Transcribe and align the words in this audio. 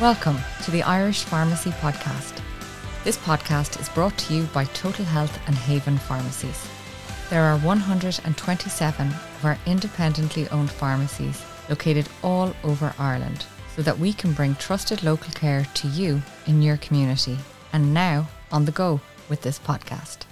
Welcome 0.00 0.38
to 0.64 0.72
the 0.72 0.82
Irish 0.82 1.22
Pharmacy 1.22 1.70
Podcast. 1.70 2.42
This 3.04 3.16
podcast 3.16 3.80
is 3.80 3.88
brought 3.88 4.18
to 4.18 4.34
you 4.34 4.42
by 4.46 4.64
Total 4.64 5.04
Health 5.04 5.38
and 5.46 5.54
Haven 5.54 5.98
Pharmacies. 5.98 6.68
There 7.30 7.44
are 7.44 7.56
127 7.58 9.06
of 9.06 9.44
our 9.44 9.56
independently 9.66 10.48
owned 10.48 10.72
pharmacies 10.72 11.44
located 11.68 12.08
all 12.24 12.52
over 12.64 12.92
Ireland 12.98 13.46
so 13.76 13.82
that 13.82 13.96
we 13.96 14.12
can 14.12 14.32
bring 14.32 14.56
trusted 14.56 15.04
local 15.04 15.32
care 15.32 15.64
to 15.74 15.86
you 15.86 16.20
in 16.48 16.60
your 16.60 16.78
community 16.78 17.38
and 17.72 17.94
now 17.94 18.26
on 18.50 18.64
the 18.64 18.72
go 18.72 19.00
with 19.28 19.42
this 19.42 19.60
podcast. 19.60 20.22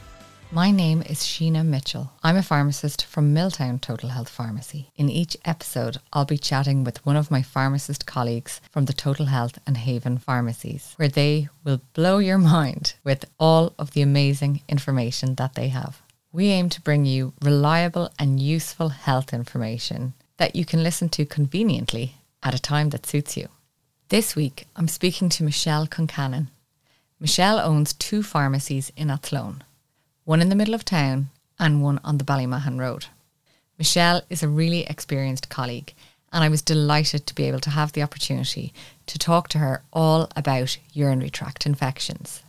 My 0.55 0.71
name 0.71 1.01
is 1.01 1.21
Sheena 1.21 1.65
Mitchell. 1.65 2.13
I'm 2.23 2.37
a 2.37 2.43
pharmacist 2.43 3.07
from 3.07 3.33
Milltown 3.33 3.79
Total 3.79 4.11
Health 4.11 4.29
Pharmacy. 4.29 4.91
In 4.97 5.09
each 5.09 5.35
episode, 5.47 5.97
I'll 6.13 6.27
be 6.27 6.37
chatting 6.37 6.85
with 6.85 7.07
one 7.07 7.17
of 7.17 7.31
my 7.31 7.41
pharmacist 7.41 8.05
colleagues 8.05 8.61
from 8.71 8.85
the 8.85 8.93
Total 8.93 9.25
Health 9.25 9.59
and 9.67 9.79
Haven 9.79 10.19
pharmacies, 10.19 10.93
where 10.97 11.09
they 11.09 11.49
will 11.65 11.81
blow 11.95 12.19
your 12.19 12.37
mind 12.37 12.97
with 13.03 13.25
all 13.41 13.73
of 13.79 13.93
the 13.93 14.03
amazing 14.03 14.61
information 14.69 15.37
that 15.37 15.55
they 15.55 15.69
have. 15.69 16.03
We 16.33 16.49
aim 16.49 16.69
to 16.69 16.83
bring 16.83 17.07
you 17.07 17.33
reliable 17.41 18.11
and 18.19 18.39
useful 18.39 18.91
health 18.91 19.33
information 19.33 20.13
that 20.37 20.55
you 20.55 20.67
can 20.67 20.83
listen 20.83 21.09
to 21.11 21.25
conveniently 21.25 22.17
at 22.43 22.55
a 22.55 22.61
time 22.61 22.91
that 22.91 23.07
suits 23.07 23.39
you. 23.39 23.49
This 24.11 24.37
week, 24.37 24.67
I'm 24.77 24.89
speaking 24.89 25.31
to 25.31 25.45
Michelle 25.45 25.87
Concannon. 25.87 26.49
Michelle 27.19 27.59
owns 27.59 27.95
two 27.95 28.23
pharmacies 28.23 28.93
in 28.99 29.09
Athlone 29.09 29.65
one 30.25 30.41
in 30.41 30.49
the 30.49 30.55
middle 30.55 30.75
of 30.75 30.85
town 30.85 31.31
and 31.59 31.83
one 31.83 31.99
on 32.05 32.19
the 32.19 32.25
Ballymahon 32.25 32.79
Road. 32.79 33.07
Michelle 33.79 34.23
is 34.31 34.43
a 34.43 34.49
really 34.49 34.85
experienced 34.85 35.49
colleague, 35.49 35.95
and 36.33 36.45
I 36.45 36.49
was 36.49 36.63
delighted 36.63 37.27
to 37.27 37.35
be 37.35 37.45
able 37.45 37.61
to 37.61 37.71
have 37.71 37.93
the 37.93 38.03
opportunity 38.03 38.73
to 39.07 39.19
talk 39.19 39.49
to 39.49 39.59
her 39.59 39.83
all 39.93 40.31
about 40.37 40.79
urinary 40.93 41.31
tract 41.31 41.67
infections. 41.67 42.43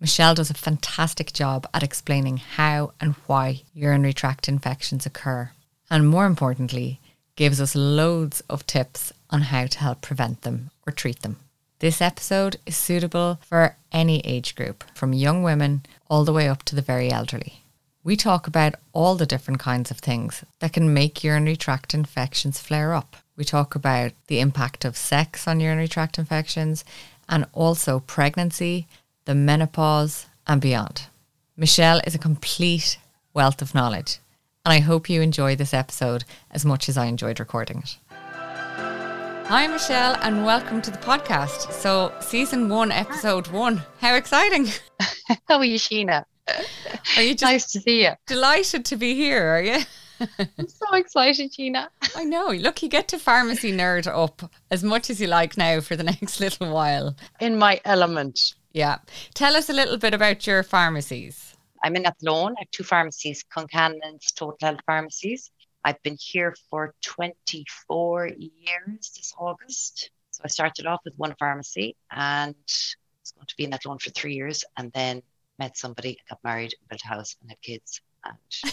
Michelle 0.00 0.34
does 0.34 0.50
a 0.50 0.54
fantastic 0.54 1.32
job 1.32 1.66
at 1.74 1.82
explaining 1.82 2.36
how 2.36 2.92
and 3.00 3.14
why 3.26 3.62
urinary 3.74 4.12
tract 4.12 4.48
infections 4.48 5.04
occur, 5.04 5.50
and 5.90 6.08
more 6.08 6.26
importantly, 6.26 7.00
gives 7.34 7.60
us 7.60 7.74
loads 7.74 8.42
of 8.48 8.66
tips 8.66 9.12
on 9.30 9.42
how 9.42 9.66
to 9.66 9.78
help 9.78 10.00
prevent 10.00 10.42
them 10.42 10.70
or 10.86 10.92
treat 10.92 11.22
them. 11.22 11.38
This 11.82 12.00
episode 12.00 12.58
is 12.64 12.76
suitable 12.76 13.40
for 13.42 13.74
any 13.90 14.20
age 14.20 14.54
group, 14.54 14.84
from 14.94 15.12
young 15.12 15.42
women 15.42 15.84
all 16.08 16.24
the 16.24 16.32
way 16.32 16.48
up 16.48 16.62
to 16.66 16.76
the 16.76 16.80
very 16.80 17.10
elderly. 17.10 17.64
We 18.04 18.14
talk 18.14 18.46
about 18.46 18.76
all 18.92 19.16
the 19.16 19.26
different 19.26 19.58
kinds 19.58 19.90
of 19.90 19.98
things 19.98 20.44
that 20.60 20.72
can 20.72 20.94
make 20.94 21.24
urinary 21.24 21.56
tract 21.56 21.92
infections 21.92 22.60
flare 22.60 22.94
up. 22.94 23.16
We 23.36 23.42
talk 23.42 23.74
about 23.74 24.12
the 24.28 24.38
impact 24.38 24.84
of 24.84 24.96
sex 24.96 25.48
on 25.48 25.58
urinary 25.58 25.88
tract 25.88 26.20
infections 26.20 26.84
and 27.28 27.46
also 27.52 27.98
pregnancy, 27.98 28.86
the 29.24 29.34
menopause, 29.34 30.26
and 30.46 30.60
beyond. 30.60 31.06
Michelle 31.56 32.00
is 32.06 32.14
a 32.14 32.28
complete 32.28 32.96
wealth 33.34 33.60
of 33.60 33.74
knowledge, 33.74 34.20
and 34.64 34.72
I 34.72 34.78
hope 34.78 35.10
you 35.10 35.20
enjoy 35.20 35.56
this 35.56 35.74
episode 35.74 36.22
as 36.48 36.64
much 36.64 36.88
as 36.88 36.96
I 36.96 37.06
enjoyed 37.06 37.40
recording 37.40 37.78
it. 37.78 37.96
Hi, 39.46 39.66
Michelle, 39.66 40.16
and 40.22 40.44
welcome 40.44 40.80
to 40.82 40.90
the 40.90 40.98
podcast. 40.98 41.72
So, 41.72 42.12
season 42.20 42.68
one, 42.68 42.90
episode 42.90 43.48
one. 43.48 43.82
How 44.00 44.14
exciting! 44.14 44.66
How 45.48 45.58
are 45.58 45.64
you, 45.64 45.78
Sheena? 45.78 46.24
Are 47.16 47.22
you 47.22 47.34
just 47.34 47.42
nice 47.42 47.70
to 47.72 47.80
see 47.80 48.04
you? 48.04 48.12
delighted 48.26 48.84
to 48.86 48.96
be 48.96 49.14
here? 49.14 49.46
Are 49.46 49.62
you? 49.62 49.78
I'm 50.58 50.68
so 50.68 50.94
excited, 50.94 51.52
Sheena. 51.52 51.88
I 52.16 52.24
know. 52.24 52.48
Look, 52.48 52.82
you 52.82 52.88
get 52.88 53.08
to 53.08 53.18
pharmacy 53.18 53.72
nerd 53.72 54.06
up 54.06 54.50
as 54.70 54.82
much 54.82 55.10
as 55.10 55.20
you 55.20 55.26
like 55.26 55.56
now 55.56 55.80
for 55.80 55.96
the 55.96 56.04
next 56.20 56.40
little 56.40 56.72
while. 56.72 57.14
In 57.40 57.58
my 57.58 57.80
element. 57.84 58.54
Yeah. 58.72 58.98
Tell 59.34 59.54
us 59.54 59.68
a 59.68 59.74
little 59.74 59.98
bit 59.98 60.14
about 60.14 60.46
your 60.46 60.62
pharmacies. 60.62 61.54
I'm 61.84 61.96
in 61.96 62.06
Athlone. 62.06 62.54
I 62.56 62.62
have 62.62 62.70
two 62.70 62.84
pharmacies, 62.84 63.44
Concannon's 63.52 64.32
Total 64.32 64.56
Health 64.62 64.80
Pharmacies. 64.86 65.50
I've 65.84 66.02
been 66.02 66.16
here 66.20 66.54
for 66.70 66.94
24 67.02 68.28
years 68.28 69.12
this 69.16 69.34
August. 69.38 70.10
So 70.30 70.42
I 70.44 70.48
started 70.48 70.86
off 70.86 71.00
with 71.04 71.14
one 71.16 71.34
pharmacy 71.38 71.96
and 72.10 72.54
was 72.66 73.32
going 73.34 73.46
to 73.46 73.56
be 73.56 73.64
in 73.64 73.74
Athlone 73.74 73.98
for 73.98 74.10
three 74.10 74.34
years 74.34 74.64
and 74.76 74.92
then 74.92 75.22
met 75.58 75.76
somebody, 75.76 76.18
got 76.28 76.38
married, 76.44 76.74
built 76.88 77.02
a 77.04 77.08
house 77.08 77.36
and 77.40 77.50
had 77.50 77.60
kids. 77.60 78.00
And 78.24 78.72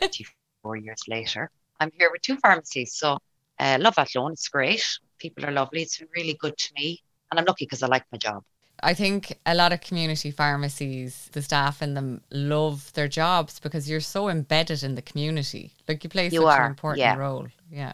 24 0.00 0.76
years 0.76 1.02
later, 1.06 1.50
I'm 1.80 1.90
here 1.98 2.10
with 2.10 2.22
two 2.22 2.36
pharmacies. 2.36 2.94
So 2.94 3.18
I 3.58 3.74
uh, 3.74 3.78
love 3.78 3.94
Athlone. 3.98 4.32
It's 4.32 4.48
great. 4.48 4.84
People 5.18 5.44
are 5.44 5.52
lovely. 5.52 5.82
It's 5.82 5.98
been 5.98 6.08
really 6.16 6.34
good 6.40 6.56
to 6.56 6.74
me. 6.74 7.02
And 7.30 7.38
I'm 7.38 7.46
lucky 7.46 7.66
because 7.66 7.82
I 7.82 7.88
like 7.88 8.04
my 8.10 8.18
job. 8.18 8.42
I 8.82 8.94
think 8.94 9.38
a 9.44 9.54
lot 9.54 9.72
of 9.72 9.80
community 9.80 10.30
pharmacies, 10.30 11.28
the 11.32 11.42
staff 11.42 11.82
in 11.82 11.94
them 11.94 12.20
love 12.30 12.92
their 12.92 13.08
jobs 13.08 13.58
because 13.60 13.88
you're 13.90 14.00
so 14.00 14.28
embedded 14.28 14.82
in 14.82 14.94
the 14.94 15.02
community. 15.02 15.72
Like 15.88 16.04
you 16.04 16.10
play 16.10 16.28
You 16.28 16.42
such 16.42 16.58
are, 16.58 16.64
an 16.64 16.70
important 16.70 17.00
yeah. 17.00 17.16
role. 17.16 17.48
Yeah. 17.70 17.92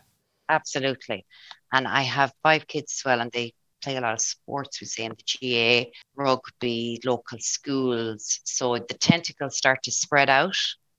Absolutely. 0.49 1.25
And 1.73 1.89
I 1.89 2.03
have 2.03 2.33
five 2.43 2.67
kids 2.67 2.99
as 2.99 3.05
well, 3.05 3.21
and 3.21 3.33
they 3.33 3.55
play 3.83 3.97
a 3.97 4.01
lot 4.01 4.15
of 4.15 4.21
sports. 4.21 4.81
We 4.81 4.87
say 4.87 5.05
in 5.05 5.15
the 5.17 5.85
GAA, 5.87 5.91
rugby, 6.17 7.01
local 7.05 7.39
schools. 7.41 8.41
So 8.45 8.75
the 8.77 8.95
tentacles 8.95 9.57
start 9.57 9.83
to 9.85 9.91
spread 9.91 10.29
out. 10.29 10.57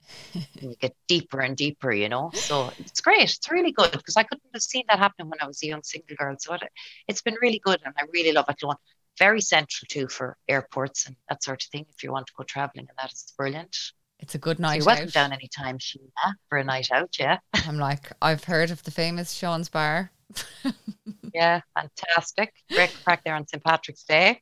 and 0.33 0.71
you 0.71 0.75
get 0.79 0.95
deeper 1.07 1.39
and 1.41 1.57
deeper, 1.57 1.91
you 1.91 2.09
know. 2.09 2.31
So 2.33 2.71
it's 2.77 3.01
great. 3.01 3.23
It's 3.23 3.51
really 3.51 3.71
good 3.71 3.91
because 3.91 4.17
I 4.17 4.23
couldn't 4.23 4.49
have 4.53 4.61
seen 4.61 4.83
that 4.89 4.99
happen 4.99 5.29
when 5.29 5.39
I 5.41 5.47
was 5.47 5.61
a 5.63 5.67
young 5.67 5.83
single 5.83 6.15
girl. 6.15 6.35
So 6.39 6.53
it, 6.53 6.63
it's 7.07 7.21
been 7.21 7.35
really 7.41 7.59
good, 7.63 7.79
and 7.85 7.93
I 7.97 8.03
really 8.13 8.31
love 8.31 8.45
it. 8.49 8.57
Very 9.19 9.41
central 9.41 9.87
too 9.89 10.07
for 10.07 10.37
airports 10.47 11.05
and 11.07 11.15
that 11.29 11.43
sort 11.43 11.63
of 11.63 11.69
thing. 11.69 11.85
If 11.89 12.03
you 12.03 12.11
want 12.11 12.27
to 12.27 12.33
go 12.37 12.43
traveling, 12.43 12.87
and 12.89 12.97
that 12.97 13.11
is 13.13 13.33
brilliant. 13.37 13.75
It's 14.19 14.35
a 14.35 14.37
good 14.37 14.57
So 14.57 14.61
night 14.63 14.77
you're 14.77 14.85
welcome 14.85 15.07
out. 15.07 15.13
down 15.13 15.33
anytime, 15.33 15.77
Sheena, 15.77 16.33
for 16.49 16.57
a 16.57 16.63
night 16.63 16.89
out. 16.91 17.15
Yeah, 17.19 17.37
I'm 17.67 17.77
like, 17.77 18.11
I've 18.21 18.45
heard 18.45 18.71
of 18.71 18.83
the 18.83 18.91
famous 18.91 19.33
Sean's 19.33 19.69
Bar. 19.69 20.11
yeah, 21.33 21.61
fantastic. 21.77 22.53
Great 22.71 22.95
crack 23.03 23.23
there 23.23 23.35
on 23.35 23.47
St 23.47 23.63
Patrick's 23.63 24.03
Day. 24.03 24.41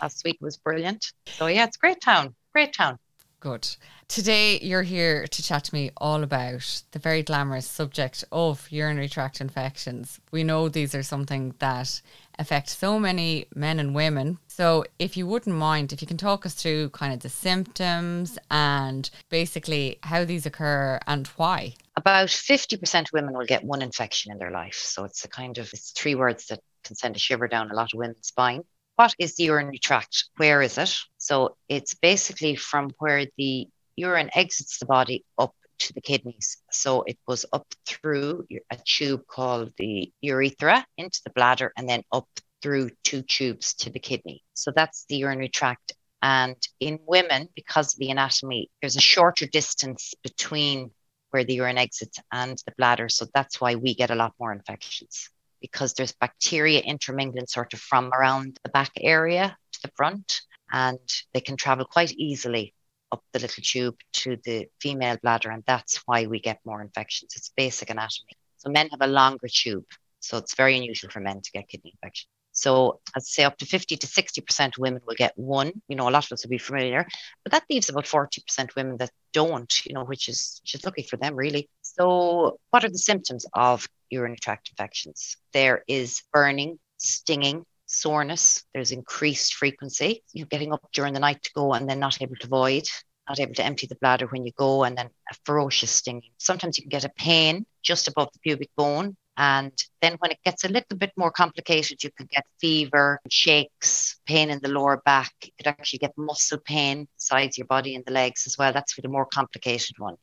Last 0.00 0.22
week 0.24 0.38
was 0.40 0.56
brilliant. 0.56 1.06
So 1.26 1.46
yeah, 1.46 1.64
it's 1.64 1.76
a 1.76 1.80
great 1.80 2.00
town. 2.00 2.34
Great 2.52 2.72
town. 2.74 2.98
Good. 3.42 3.68
Today, 4.06 4.60
you're 4.60 4.84
here 4.84 5.26
to 5.26 5.42
chat 5.42 5.64
to 5.64 5.74
me 5.74 5.90
all 5.96 6.22
about 6.22 6.82
the 6.92 7.00
very 7.00 7.24
glamorous 7.24 7.66
subject 7.66 8.22
of 8.30 8.70
urinary 8.70 9.08
tract 9.08 9.40
infections. 9.40 10.20
We 10.30 10.44
know 10.44 10.68
these 10.68 10.94
are 10.94 11.02
something 11.02 11.52
that 11.58 12.00
affect 12.38 12.68
so 12.68 13.00
many 13.00 13.46
men 13.52 13.80
and 13.80 13.96
women. 13.96 14.38
So, 14.46 14.84
if 15.00 15.16
you 15.16 15.26
wouldn't 15.26 15.56
mind, 15.56 15.92
if 15.92 16.00
you 16.00 16.06
can 16.06 16.18
talk 16.18 16.46
us 16.46 16.54
through 16.54 16.90
kind 16.90 17.12
of 17.12 17.18
the 17.18 17.28
symptoms 17.28 18.38
and 18.48 19.10
basically 19.28 19.98
how 20.04 20.24
these 20.24 20.46
occur 20.46 21.00
and 21.08 21.26
why. 21.36 21.74
About 21.96 22.28
50% 22.28 23.00
of 23.00 23.06
women 23.12 23.36
will 23.36 23.44
get 23.44 23.64
one 23.64 23.82
infection 23.82 24.30
in 24.30 24.38
their 24.38 24.52
life. 24.52 24.76
So 24.76 25.02
it's 25.02 25.24
a 25.24 25.28
kind 25.28 25.58
of 25.58 25.68
it's 25.72 25.90
three 25.90 26.14
words 26.14 26.46
that 26.46 26.60
can 26.84 26.94
send 26.94 27.16
a 27.16 27.18
shiver 27.18 27.48
down 27.48 27.72
a 27.72 27.74
lot 27.74 27.92
of 27.92 27.98
women's 27.98 28.28
spine. 28.28 28.62
What 28.94 29.16
is 29.18 29.34
the 29.34 29.44
urinary 29.44 29.78
tract? 29.78 30.26
Where 30.36 30.62
is 30.62 30.78
it? 30.78 30.96
So 31.22 31.56
it's 31.68 31.94
basically 31.94 32.56
from 32.56 32.90
where 32.98 33.26
the 33.38 33.68
urine 33.94 34.28
exits 34.34 34.80
the 34.80 34.86
body 34.86 35.24
up 35.38 35.54
to 35.78 35.92
the 35.92 36.00
kidneys. 36.00 36.56
So 36.72 37.02
it 37.02 37.16
goes 37.28 37.46
up 37.52 37.64
through 37.86 38.48
a 38.72 38.76
tube 38.84 39.22
called 39.28 39.72
the 39.78 40.12
urethra 40.20 40.84
into 40.98 41.20
the 41.24 41.30
bladder 41.30 41.72
and 41.76 41.88
then 41.88 42.02
up 42.10 42.26
through 42.60 42.90
two 43.04 43.22
tubes 43.22 43.74
to 43.74 43.90
the 43.90 44.00
kidney. 44.00 44.42
So 44.54 44.72
that's 44.74 45.04
the 45.08 45.14
urinary 45.14 45.48
tract. 45.48 45.92
And 46.22 46.56
in 46.80 46.98
women, 47.06 47.48
because 47.54 47.94
of 47.94 48.00
the 48.00 48.10
anatomy, 48.10 48.68
there's 48.80 48.96
a 48.96 49.00
shorter 49.14 49.46
distance 49.46 50.14
between 50.24 50.90
where 51.30 51.44
the 51.44 51.54
urine 51.54 51.78
exits 51.78 52.18
and 52.32 52.58
the 52.66 52.72
bladder. 52.76 53.08
So 53.08 53.26
that's 53.32 53.60
why 53.60 53.76
we 53.76 53.94
get 53.94 54.10
a 54.10 54.16
lot 54.16 54.34
more 54.40 54.52
infections 54.52 55.30
because 55.60 55.94
there's 55.94 56.12
bacteria 56.20 56.80
intermingling 56.80 57.46
sort 57.46 57.74
of 57.74 57.80
from 57.80 58.10
around 58.12 58.58
the 58.64 58.70
back 58.70 58.90
area 59.00 59.56
to 59.72 59.78
the 59.84 59.92
front, 59.96 60.42
and 60.72 60.98
they 61.32 61.40
can 61.40 61.56
travel 61.56 61.84
quite 61.84 62.12
easily 62.12 62.74
up 63.12 63.22
the 63.32 63.38
little 63.38 63.62
tube 63.62 63.96
to 64.12 64.38
the 64.44 64.66
female 64.80 65.18
bladder, 65.22 65.50
and 65.50 65.62
that's 65.66 66.02
why 66.06 66.26
we 66.26 66.40
get 66.40 66.60
more 66.64 66.80
infections. 66.82 67.34
It's 67.36 67.52
basic 67.56 67.90
anatomy. 67.90 68.32
So 68.56 68.70
men 68.70 68.88
have 68.88 69.02
a 69.02 69.06
longer 69.06 69.48
tube, 69.48 69.84
so 70.20 70.38
it's 70.38 70.54
very 70.56 70.76
unusual 70.76 71.10
for 71.10 71.20
men 71.20 71.42
to 71.42 71.50
get 71.52 71.68
kidney 71.68 71.92
infection. 71.92 72.28
So 72.52 73.00
I'd 73.16 73.24
say 73.24 73.44
up 73.44 73.56
to 73.58 73.66
50 73.66 73.96
to 73.96 74.06
60% 74.06 74.66
of 74.66 74.78
women 74.78 75.00
will 75.06 75.14
get 75.14 75.32
one. 75.36 75.72
You 75.88 75.96
know, 75.96 76.08
a 76.08 76.10
lot 76.10 76.26
of 76.26 76.32
us 76.32 76.44
will 76.44 76.50
be 76.50 76.58
familiar, 76.58 77.06
but 77.44 77.52
that 77.52 77.64
leaves 77.70 77.88
about 77.88 78.04
40% 78.04 78.74
women 78.76 78.98
that 78.98 79.10
don't, 79.32 79.72
you 79.86 79.94
know, 79.94 80.04
which 80.04 80.28
is 80.28 80.60
just 80.64 80.84
lucky 80.84 81.02
for 81.02 81.16
them 81.16 81.34
really. 81.34 81.68
So 81.80 82.58
what 82.70 82.84
are 82.84 82.90
the 82.90 82.98
symptoms 82.98 83.46
of 83.54 83.88
urinary 84.10 84.38
tract 84.38 84.70
infections? 84.70 85.36
There 85.52 85.82
is 85.88 86.22
burning, 86.32 86.78
stinging, 86.98 87.64
soreness, 87.92 88.64
there's 88.74 88.90
increased 88.90 89.54
frequency. 89.54 90.22
You're 90.32 90.46
getting 90.46 90.72
up 90.72 90.88
during 90.92 91.14
the 91.14 91.20
night 91.20 91.42
to 91.42 91.50
go 91.54 91.74
and 91.74 91.88
then 91.88 91.98
not 92.00 92.20
able 92.22 92.36
to 92.36 92.48
void, 92.48 92.88
not 93.28 93.40
able 93.40 93.54
to 93.54 93.64
empty 93.64 93.86
the 93.86 93.96
bladder 93.96 94.26
when 94.26 94.44
you 94.44 94.52
go, 94.56 94.84
and 94.84 94.96
then 94.96 95.06
a 95.30 95.34
ferocious 95.44 95.90
stinging. 95.90 96.30
Sometimes 96.38 96.78
you 96.78 96.82
can 96.84 96.90
get 96.90 97.04
a 97.04 97.10
pain 97.10 97.66
just 97.82 98.08
above 98.08 98.28
the 98.32 98.38
pubic 98.40 98.70
bone, 98.76 99.16
And 99.36 99.72
then 100.02 100.16
when 100.18 100.30
it 100.30 100.38
gets 100.44 100.64
a 100.64 100.68
little 100.68 100.98
bit 100.98 101.12
more 101.16 101.30
complicated, 101.30 102.02
you 102.04 102.10
can 102.10 102.26
get 102.30 102.44
fever, 102.60 103.18
shakes, 103.30 104.20
pain 104.26 104.50
in 104.50 104.60
the 104.62 104.68
lower 104.68 105.00
back. 105.04 105.32
You 105.42 105.52
could 105.56 105.68
actually 105.68 106.00
get 106.00 106.12
muscle 106.18 106.58
pain 106.58 107.08
sides 107.16 107.56
your 107.56 107.66
body 107.66 107.94
and 107.94 108.04
the 108.04 108.12
legs 108.12 108.46
as 108.46 108.58
well. 108.58 108.72
That's 108.72 108.92
for 108.92 109.00
the 109.00 109.08
more 109.08 109.26
complicated 109.26 109.98
one. 109.98 110.16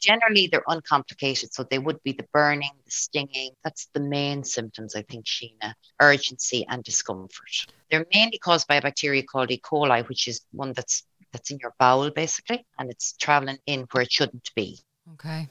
Generally, 0.00 0.48
they're 0.48 0.64
uncomplicated. 0.68 1.52
So 1.52 1.64
they 1.64 1.78
would 1.78 2.02
be 2.02 2.12
the 2.12 2.26
burning, 2.32 2.70
the 2.84 2.90
stinging. 2.90 3.50
That's 3.64 3.88
the 3.94 4.00
main 4.00 4.44
symptoms, 4.44 4.94
I 4.94 5.02
think, 5.02 5.26
Sheena 5.26 5.74
urgency 6.00 6.66
and 6.68 6.84
discomfort. 6.84 7.66
They're 7.90 8.06
mainly 8.14 8.38
caused 8.38 8.68
by 8.68 8.76
a 8.76 8.82
bacteria 8.82 9.22
called 9.22 9.50
E. 9.50 9.60
coli, 9.60 10.08
which 10.08 10.28
is 10.28 10.42
one 10.52 10.72
that's 10.72 11.04
that's 11.32 11.50
in 11.50 11.58
your 11.60 11.74
bowel 11.78 12.10
basically, 12.10 12.64
and 12.78 12.90
it's 12.90 13.12
traveling 13.14 13.58
in 13.66 13.86
where 13.92 14.02
it 14.02 14.12
shouldn't 14.12 14.50
be. 14.54 14.78
Okay. 15.14 15.48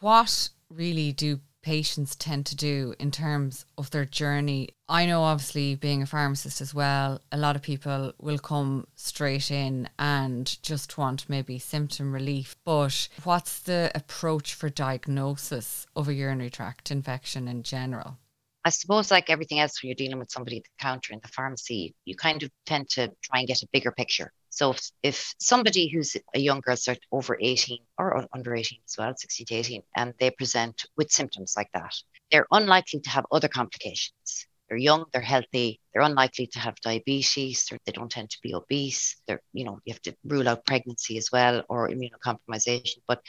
What 0.00 0.48
really 0.70 1.12
do 1.12 1.40
patients 1.62 2.16
tend 2.16 2.46
to 2.46 2.56
do 2.56 2.94
in 2.98 3.10
terms 3.10 3.66
of 3.76 3.90
their 3.90 4.04
journey. 4.04 4.70
I 4.88 5.06
know, 5.06 5.22
obviously, 5.22 5.74
being 5.74 6.02
a 6.02 6.06
pharmacist 6.06 6.60
as 6.60 6.74
well, 6.74 7.20
a 7.30 7.36
lot 7.36 7.56
of 7.56 7.62
people 7.62 8.12
will 8.18 8.38
come 8.38 8.86
straight 8.96 9.50
in 9.50 9.88
and 9.98 10.62
just 10.62 10.98
want 10.98 11.28
maybe 11.28 11.58
symptom 11.58 12.12
relief. 12.12 12.56
But 12.64 13.08
what's 13.24 13.60
the 13.60 13.90
approach 13.94 14.54
for 14.54 14.68
diagnosis 14.68 15.86
of 15.94 16.08
a 16.08 16.14
urinary 16.14 16.50
tract 16.50 16.90
infection 16.90 17.48
in 17.48 17.62
general? 17.62 18.18
I 18.64 18.70
suppose, 18.70 19.10
like 19.10 19.30
everything 19.30 19.58
else, 19.58 19.82
when 19.82 19.88
you're 19.88 19.94
dealing 19.94 20.18
with 20.18 20.30
somebody 20.30 20.58
at 20.58 20.64
the 20.64 20.70
counter 20.78 21.12
in 21.14 21.20
the 21.22 21.28
pharmacy, 21.28 21.94
you 22.04 22.14
kind 22.14 22.42
of 22.42 22.50
tend 22.66 22.90
to 22.90 23.10
try 23.22 23.38
and 23.38 23.48
get 23.48 23.62
a 23.62 23.68
bigger 23.72 23.90
picture. 23.90 24.32
So 24.50 24.72
if, 24.72 24.90
if 25.02 25.34
somebody 25.38 25.88
who's 25.88 26.16
a 26.34 26.38
young 26.38 26.60
girl, 26.60 26.76
start 26.76 26.98
over 27.12 27.38
18 27.40 27.78
or 27.98 28.26
under 28.34 28.54
18 28.54 28.80
as 28.86 28.96
well, 28.98 29.14
16 29.16 29.46
to 29.46 29.54
18, 29.54 29.82
and 29.96 30.14
they 30.18 30.30
present 30.30 30.84
with 30.96 31.10
symptoms 31.10 31.54
like 31.56 31.70
that, 31.72 31.94
they're 32.30 32.46
unlikely 32.50 33.00
to 33.00 33.10
have 33.10 33.26
other 33.30 33.48
complications. 33.48 34.46
They're 34.68 34.78
young, 34.78 35.06
they're 35.12 35.22
healthy, 35.22 35.80
they're 35.92 36.02
unlikely 36.02 36.46
to 36.48 36.60
have 36.60 36.76
diabetes, 36.80 37.68
they 37.84 37.92
don't 37.92 38.10
tend 38.10 38.30
to 38.30 38.38
be 38.40 38.54
obese. 38.54 39.16
They're, 39.26 39.42
you 39.52 39.64
know, 39.64 39.80
you 39.84 39.92
have 39.92 40.02
to 40.02 40.16
rule 40.24 40.48
out 40.48 40.64
pregnancy 40.64 41.18
as 41.18 41.30
well 41.32 41.64
or 41.68 41.88
immunocompromisation. 41.88 42.98
But 43.08 43.20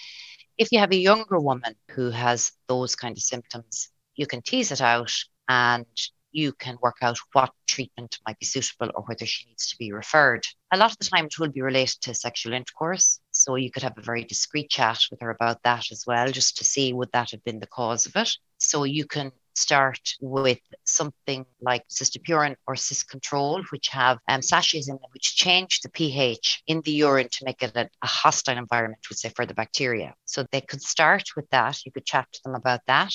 if 0.58 0.72
you 0.72 0.80
have 0.80 0.92
a 0.92 0.96
younger 0.98 1.40
woman 1.40 1.76
who 1.90 2.12
has 2.12 2.52
those 2.68 2.96
kind 2.96 3.18
of 3.18 3.24
symptoms, 3.24 3.90
you 4.16 4.28
can 4.28 4.44
tease 4.44 4.72
it 4.72 4.82
out 4.82 5.12
and 5.50 5.88
you 6.32 6.54
can 6.54 6.78
work 6.82 6.98
out 7.02 7.18
what 7.34 7.52
treatment 7.68 8.20
might 8.26 8.40
be 8.40 8.46
suitable 8.46 8.92
or 8.96 9.04
whether 9.04 9.26
she 9.26 9.48
needs 9.48 9.70
to 9.70 9.78
be 9.78 9.92
referred. 9.92 10.44
A 10.72 10.78
lot 10.78 10.92
of 10.92 10.98
the 10.98 11.06
time, 11.06 11.26
it 11.26 11.40
will 11.40 11.50
be 11.50 11.62
related 11.62 12.02
to 12.02 12.14
sexual 12.14 12.54
intercourse. 12.54 13.20
So 13.32 13.56
you 13.56 13.72
could 13.72 13.84
have 13.84 13.98
a 13.98 14.02
very 14.02 14.24
discreet 14.24 14.70
chat 14.70 15.00
with 15.10 15.22
her 15.22 15.30
about 15.30 15.64
that 15.64 15.92
as 15.92 16.06
well, 16.06 16.32
just 16.32 16.58
to 16.58 16.64
see 16.64 16.94
would 16.94 17.12
that 17.14 17.32
have 17.32 17.44
been 17.44 17.60
the 17.60 17.68
cause 17.68 18.06
of 18.06 18.16
it. 18.16 18.30
So 18.58 18.84
you 18.84 19.06
can 19.06 19.32
start 19.56 20.00
with 20.22 20.60
something 20.84 21.46
like 21.62 21.84
cystopurin 21.90 22.56
or 22.68 22.76
Cyscontrol, 22.76 23.64
which 23.72 23.90
have 23.90 24.18
um, 24.28 24.42
in 24.74 24.82
them 24.88 25.00
which 25.14 25.36
change 25.36 25.82
the 25.82 25.90
pH 25.90 26.64
in 26.68 26.82
the 26.82 26.92
urine 26.92 27.30
to 27.32 27.46
make 27.46 27.62
it 27.62 27.76
a, 27.76 27.90
a 28.02 28.08
hostile 28.08 28.58
environment, 28.58 29.02
would 29.10 29.18
say, 29.18 29.30
for 29.30 29.46
the 29.46 29.54
bacteria. 29.54 30.14
So 30.26 30.46
they 30.52 30.62
could 30.62 30.82
start 30.82 31.24
with 31.36 31.50
that. 31.50 31.86
You 31.86 31.92
could 31.92 32.06
chat 32.06 32.28
to 32.32 32.40
them 32.44 32.56
about 32.56 32.82
that. 32.88 33.14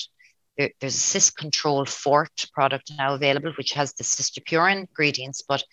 There, 0.57 0.71
there's 0.79 0.95
a 0.95 0.99
cyst 0.99 1.37
control 1.37 1.85
Fort 1.85 2.45
product 2.53 2.91
now 2.97 3.13
available, 3.13 3.53
which 3.57 3.73
has 3.73 3.93
the 3.93 4.03
cystopurin 4.03 4.79
ingredients, 4.79 5.43
but 5.47 5.63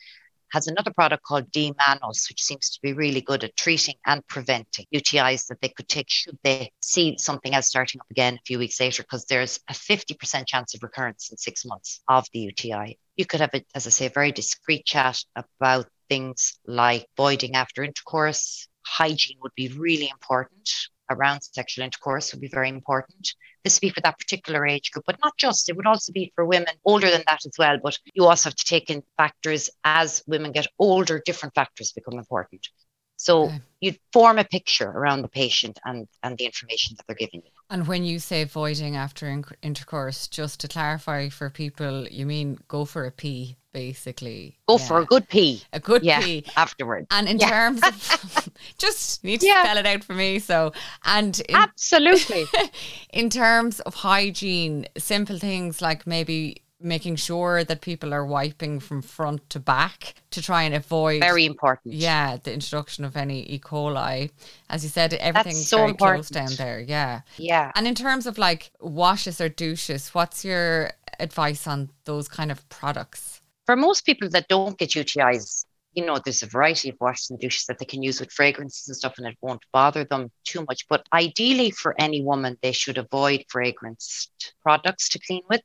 has 0.54 0.68
another 0.68 0.92
product 0.92 1.24
called 1.24 1.50
D-Mannose, 1.50 2.28
which 2.28 2.42
seems 2.42 2.70
to 2.70 2.78
be 2.80 2.92
really 2.92 3.20
good 3.20 3.42
at 3.42 3.56
treating 3.56 3.96
and 4.06 4.24
preventing 4.28 4.86
UTIs 4.94 5.48
that 5.48 5.60
they 5.60 5.68
could 5.68 5.88
take 5.88 6.08
should 6.08 6.38
they 6.44 6.70
see 6.80 7.16
something 7.18 7.54
else 7.54 7.66
starting 7.66 8.00
up 8.00 8.06
again 8.10 8.34
a 8.34 8.46
few 8.46 8.60
weeks 8.60 8.78
later, 8.78 9.02
because 9.02 9.24
there's 9.24 9.58
a 9.68 9.72
50% 9.72 10.46
chance 10.46 10.74
of 10.74 10.82
recurrence 10.82 11.30
in 11.30 11.36
six 11.36 11.64
months 11.64 12.02
of 12.06 12.26
the 12.32 12.38
UTI. 12.38 12.98
You 13.16 13.26
could 13.26 13.40
have, 13.40 13.50
a, 13.52 13.64
as 13.74 13.88
I 13.88 13.90
say, 13.90 14.06
a 14.06 14.10
very 14.10 14.30
discreet 14.30 14.84
chat 14.84 15.24
about 15.34 15.88
things 16.08 16.56
like 16.66 17.06
voiding 17.16 17.56
after 17.56 17.82
intercourse. 17.82 18.68
Hygiene 18.86 19.38
would 19.42 19.54
be 19.56 19.68
really 19.68 20.08
important 20.08 20.70
around 21.14 21.42
sexual 21.42 21.84
intercourse 21.84 22.32
would 22.32 22.40
be 22.40 22.48
very 22.48 22.68
important. 22.68 23.34
This 23.62 23.76
would 23.76 23.88
be 23.88 23.90
for 23.90 24.00
that 24.02 24.18
particular 24.18 24.66
age 24.66 24.90
group, 24.90 25.04
but 25.06 25.18
not 25.22 25.36
just. 25.38 25.68
It 25.68 25.76
would 25.76 25.86
also 25.86 26.12
be 26.12 26.32
for 26.34 26.44
women 26.44 26.74
older 26.84 27.10
than 27.10 27.22
that 27.26 27.46
as 27.46 27.52
well. 27.58 27.78
But 27.82 27.98
you 28.12 28.26
also 28.26 28.50
have 28.50 28.56
to 28.56 28.64
take 28.64 28.90
in 28.90 29.02
factors 29.16 29.70
as 29.84 30.22
women 30.26 30.52
get 30.52 30.66
older, 30.78 31.22
different 31.24 31.54
factors 31.54 31.92
become 31.92 32.18
important. 32.18 32.68
So 33.16 33.44
okay. 33.44 33.60
you 33.80 33.94
form 34.12 34.38
a 34.38 34.44
picture 34.44 34.88
around 34.88 35.22
the 35.22 35.28
patient 35.28 35.78
and, 35.84 36.08
and 36.22 36.36
the 36.36 36.44
information 36.44 36.96
that 36.96 37.06
they're 37.06 37.16
giving 37.16 37.42
you. 37.44 37.50
And 37.70 37.86
when 37.86 38.04
you 38.04 38.18
say 38.18 38.44
voiding 38.44 38.96
after 38.96 39.28
in- 39.28 39.44
intercourse, 39.62 40.28
just 40.28 40.60
to 40.60 40.68
clarify 40.68 41.28
for 41.28 41.48
people, 41.48 42.06
you 42.08 42.26
mean 42.26 42.58
go 42.68 42.84
for 42.84 43.06
a 43.06 43.10
pee, 43.10 43.56
basically. 43.72 44.58
Go 44.68 44.78
yeah. 44.78 44.86
for 44.86 45.00
a 45.00 45.04
good 45.06 45.28
pee. 45.28 45.62
A 45.72 45.80
good 45.80 46.02
yeah, 46.02 46.20
pee 46.20 46.44
afterwards. 46.56 47.06
And 47.10 47.28
in 47.28 47.38
yeah. 47.38 47.48
terms 47.48 47.82
of, 47.82 48.48
just 48.78 49.24
need 49.24 49.40
to 49.40 49.46
spell 49.46 49.78
it 49.78 49.86
out 49.86 50.04
for 50.04 50.14
me. 50.14 50.38
So, 50.38 50.72
and 51.04 51.38
in, 51.48 51.54
absolutely. 51.54 52.46
in 53.12 53.30
terms 53.30 53.80
of 53.80 53.94
hygiene, 53.94 54.86
simple 54.98 55.38
things 55.38 55.80
like 55.80 56.06
maybe 56.06 56.63
making 56.84 57.16
sure 57.16 57.64
that 57.64 57.80
people 57.80 58.12
are 58.12 58.24
wiping 58.24 58.78
from 58.78 59.02
front 59.02 59.48
to 59.50 59.58
back 59.58 60.14
to 60.30 60.42
try 60.42 60.62
and 60.62 60.74
avoid 60.74 61.20
very 61.20 61.46
important 61.46 61.94
yeah 61.94 62.36
the 62.42 62.52
introduction 62.52 63.04
of 63.04 63.16
any 63.16 63.40
e 63.50 63.58
coli 63.58 64.30
as 64.68 64.84
you 64.84 64.90
said 64.90 65.14
everything's 65.14 65.66
so 65.68 65.78
very 65.78 65.90
important. 65.90 66.16
close 66.16 66.28
down 66.28 66.54
there 66.56 66.80
yeah 66.80 67.22
yeah 67.38 67.72
and 67.74 67.86
in 67.86 67.94
terms 67.94 68.26
of 68.26 68.38
like 68.38 68.70
washes 68.80 69.40
or 69.40 69.48
douches 69.48 70.10
what's 70.14 70.44
your 70.44 70.90
advice 71.18 71.66
on 71.66 71.90
those 72.04 72.28
kind 72.28 72.50
of 72.52 72.68
products 72.68 73.40
for 73.66 73.76
most 73.76 74.04
people 74.04 74.28
that 74.28 74.46
don't 74.48 74.78
get 74.78 74.90
utis 74.90 75.64
you 75.94 76.04
know, 76.04 76.18
there's 76.22 76.42
a 76.42 76.46
variety 76.46 76.90
of 76.90 76.96
washes 77.00 77.30
and 77.30 77.38
douches 77.38 77.66
that 77.66 77.78
they 77.78 77.84
can 77.84 78.02
use 78.02 78.20
with 78.20 78.32
fragrances 78.32 78.88
and 78.88 78.96
stuff, 78.96 79.14
and 79.18 79.26
it 79.26 79.36
won't 79.40 79.62
bother 79.72 80.04
them 80.04 80.30
too 80.44 80.64
much. 80.68 80.86
But 80.88 81.06
ideally, 81.12 81.70
for 81.70 81.94
any 81.98 82.22
woman, 82.22 82.58
they 82.62 82.72
should 82.72 82.98
avoid 82.98 83.44
fragranced 83.52 84.28
products 84.62 85.08
to 85.10 85.20
clean 85.20 85.42
with. 85.48 85.62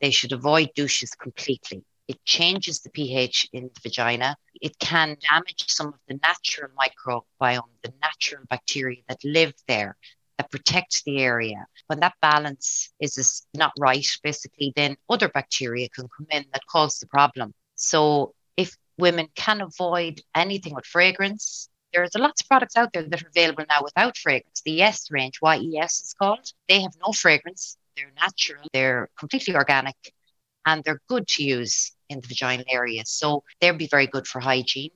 They 0.00 0.10
should 0.10 0.32
avoid 0.32 0.70
douches 0.74 1.14
completely. 1.14 1.84
It 2.08 2.24
changes 2.24 2.80
the 2.80 2.90
pH 2.90 3.48
in 3.52 3.70
the 3.72 3.80
vagina. 3.82 4.36
It 4.60 4.78
can 4.78 5.16
damage 5.30 5.64
some 5.68 5.88
of 5.88 6.00
the 6.08 6.18
natural 6.22 6.70
microbiome, 6.76 7.70
the 7.82 7.92
natural 8.02 8.42
bacteria 8.48 9.02
that 9.08 9.22
live 9.22 9.54
there 9.68 9.96
that 10.40 10.50
protect 10.50 11.04
the 11.04 11.18
area. 11.18 11.66
When 11.86 12.00
that 12.00 12.14
balance 12.22 12.92
is 12.98 13.46
not 13.54 13.72
right, 13.78 14.06
basically, 14.22 14.72
then 14.74 14.96
other 15.08 15.28
bacteria 15.28 15.88
can 15.90 16.08
come 16.16 16.26
in 16.30 16.46
that 16.52 16.66
cause 16.66 16.98
the 16.98 17.06
problem. 17.06 17.52
So 17.74 18.34
if 18.56 18.76
women 18.98 19.28
can 19.34 19.60
avoid 19.60 20.22
anything 20.34 20.74
with 20.74 20.86
fragrance, 20.86 21.68
there's 21.92 22.14
lots 22.14 22.40
of 22.40 22.48
products 22.48 22.76
out 22.76 22.92
there 22.92 23.02
that 23.02 23.22
are 23.22 23.28
available 23.28 23.64
now 23.68 23.82
without 23.82 24.16
fragrance. 24.16 24.62
The 24.64 24.72
Yes 24.72 25.10
range, 25.10 25.38
YES 25.42 26.00
is 26.00 26.14
called, 26.18 26.52
they 26.68 26.80
have 26.80 26.94
no 27.04 27.12
fragrance. 27.12 27.76
They're 28.00 28.12
natural, 28.18 28.66
they're 28.72 29.10
completely 29.18 29.54
organic, 29.54 29.96
and 30.64 30.82
they're 30.84 31.02
good 31.06 31.28
to 31.28 31.42
use 31.42 31.92
in 32.08 32.20
the 32.20 32.28
vaginal 32.28 32.64
area. 32.66 33.02
So 33.04 33.44
they'd 33.60 33.76
be 33.76 33.88
very 33.88 34.06
good 34.06 34.26
for 34.26 34.40
hygiene. 34.40 34.92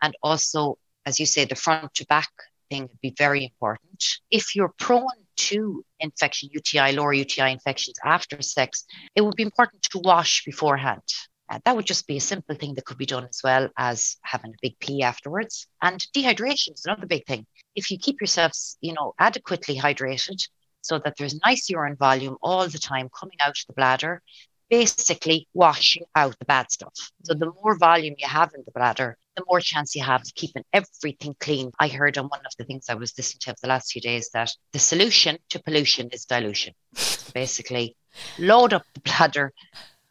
And 0.00 0.16
also, 0.22 0.78
as 1.04 1.20
you 1.20 1.26
say, 1.26 1.44
the 1.44 1.54
front 1.54 1.92
to 1.94 2.06
back 2.06 2.30
thing 2.70 2.82
would 2.82 3.00
be 3.02 3.14
very 3.18 3.44
important. 3.44 4.02
If 4.30 4.56
you're 4.56 4.72
prone 4.78 5.20
to 5.48 5.84
infection, 6.00 6.48
UTI, 6.50 6.92
lower 6.92 7.12
UTI 7.12 7.52
infections 7.52 7.96
after 8.02 8.40
sex, 8.40 8.86
it 9.14 9.20
would 9.20 9.36
be 9.36 9.42
important 9.42 9.82
to 9.90 9.98
wash 9.98 10.42
beforehand. 10.44 11.02
Uh, 11.50 11.58
that 11.66 11.76
would 11.76 11.86
just 11.86 12.06
be 12.06 12.16
a 12.16 12.20
simple 12.20 12.56
thing 12.56 12.74
that 12.74 12.86
could 12.86 12.98
be 12.98 13.06
done 13.06 13.24
as 13.24 13.40
well 13.44 13.68
as 13.76 14.16
having 14.22 14.52
a 14.52 14.62
big 14.62 14.78
pee 14.80 15.02
afterwards. 15.02 15.68
And 15.82 16.00
dehydration 16.16 16.72
is 16.72 16.86
another 16.86 17.06
big 17.06 17.26
thing. 17.26 17.46
If 17.74 17.90
you 17.90 17.98
keep 17.98 18.20
yourselves, 18.20 18.78
you 18.80 18.94
know, 18.94 19.12
adequately 19.18 19.76
hydrated, 19.76 20.42
so 20.86 20.98
that 21.00 21.14
there's 21.16 21.38
nice 21.44 21.68
urine 21.68 21.96
volume 21.96 22.36
all 22.42 22.68
the 22.68 22.78
time 22.78 23.08
coming 23.18 23.36
out 23.40 23.58
of 23.58 23.66
the 23.66 23.72
bladder, 23.72 24.22
basically 24.70 25.48
washing 25.54 26.04
out 26.14 26.38
the 26.38 26.44
bad 26.44 26.70
stuff. 26.70 26.94
So 27.24 27.34
the 27.34 27.52
more 27.62 27.76
volume 27.76 28.14
you 28.18 28.28
have 28.28 28.52
in 28.54 28.62
the 28.64 28.72
bladder, 28.72 29.16
the 29.36 29.44
more 29.48 29.60
chance 29.60 29.94
you 29.94 30.02
have 30.02 30.22
of 30.22 30.34
keeping 30.34 30.64
everything 30.72 31.34
clean. 31.40 31.70
I 31.78 31.88
heard 31.88 32.18
on 32.18 32.26
one 32.26 32.40
of 32.46 32.52
the 32.58 32.64
things 32.64 32.86
I 32.88 32.94
was 32.94 33.12
listening 33.16 33.40
to 33.40 33.54
the 33.60 33.68
last 33.68 33.92
few 33.92 34.00
days 34.00 34.30
that 34.32 34.50
the 34.72 34.78
solution 34.78 35.38
to 35.50 35.62
pollution 35.62 36.08
is 36.12 36.24
dilution. 36.24 36.74
So 36.94 37.32
basically, 37.32 37.96
load 38.38 38.72
up 38.72 38.84
the 38.94 39.00
bladder 39.00 39.52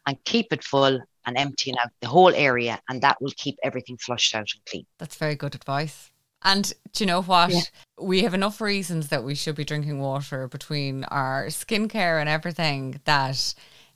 and 0.06 0.16
keep 0.24 0.52
it 0.52 0.62
full 0.62 1.00
and 1.26 1.36
emptying 1.36 1.76
out 1.78 1.90
the 2.00 2.08
whole 2.08 2.34
area, 2.34 2.80
and 2.88 3.00
that 3.02 3.20
will 3.20 3.32
keep 3.36 3.56
everything 3.64 3.96
flushed 3.96 4.34
out 4.34 4.48
and 4.54 4.64
clean. 4.64 4.86
That's 4.98 5.16
very 5.16 5.34
good 5.34 5.54
advice. 5.56 6.10
And 6.42 6.72
do 6.92 7.04
you 7.04 7.06
know 7.06 7.22
what? 7.22 7.50
Yeah. 7.50 7.60
We 8.00 8.22
have 8.22 8.34
enough 8.34 8.60
reasons 8.60 9.08
that 9.08 9.24
we 9.24 9.34
should 9.34 9.56
be 9.56 9.64
drinking 9.64 10.00
water 10.00 10.48
between 10.48 11.04
our 11.04 11.46
skincare 11.46 12.20
and 12.20 12.28
everything 12.28 13.00
that 13.04 13.54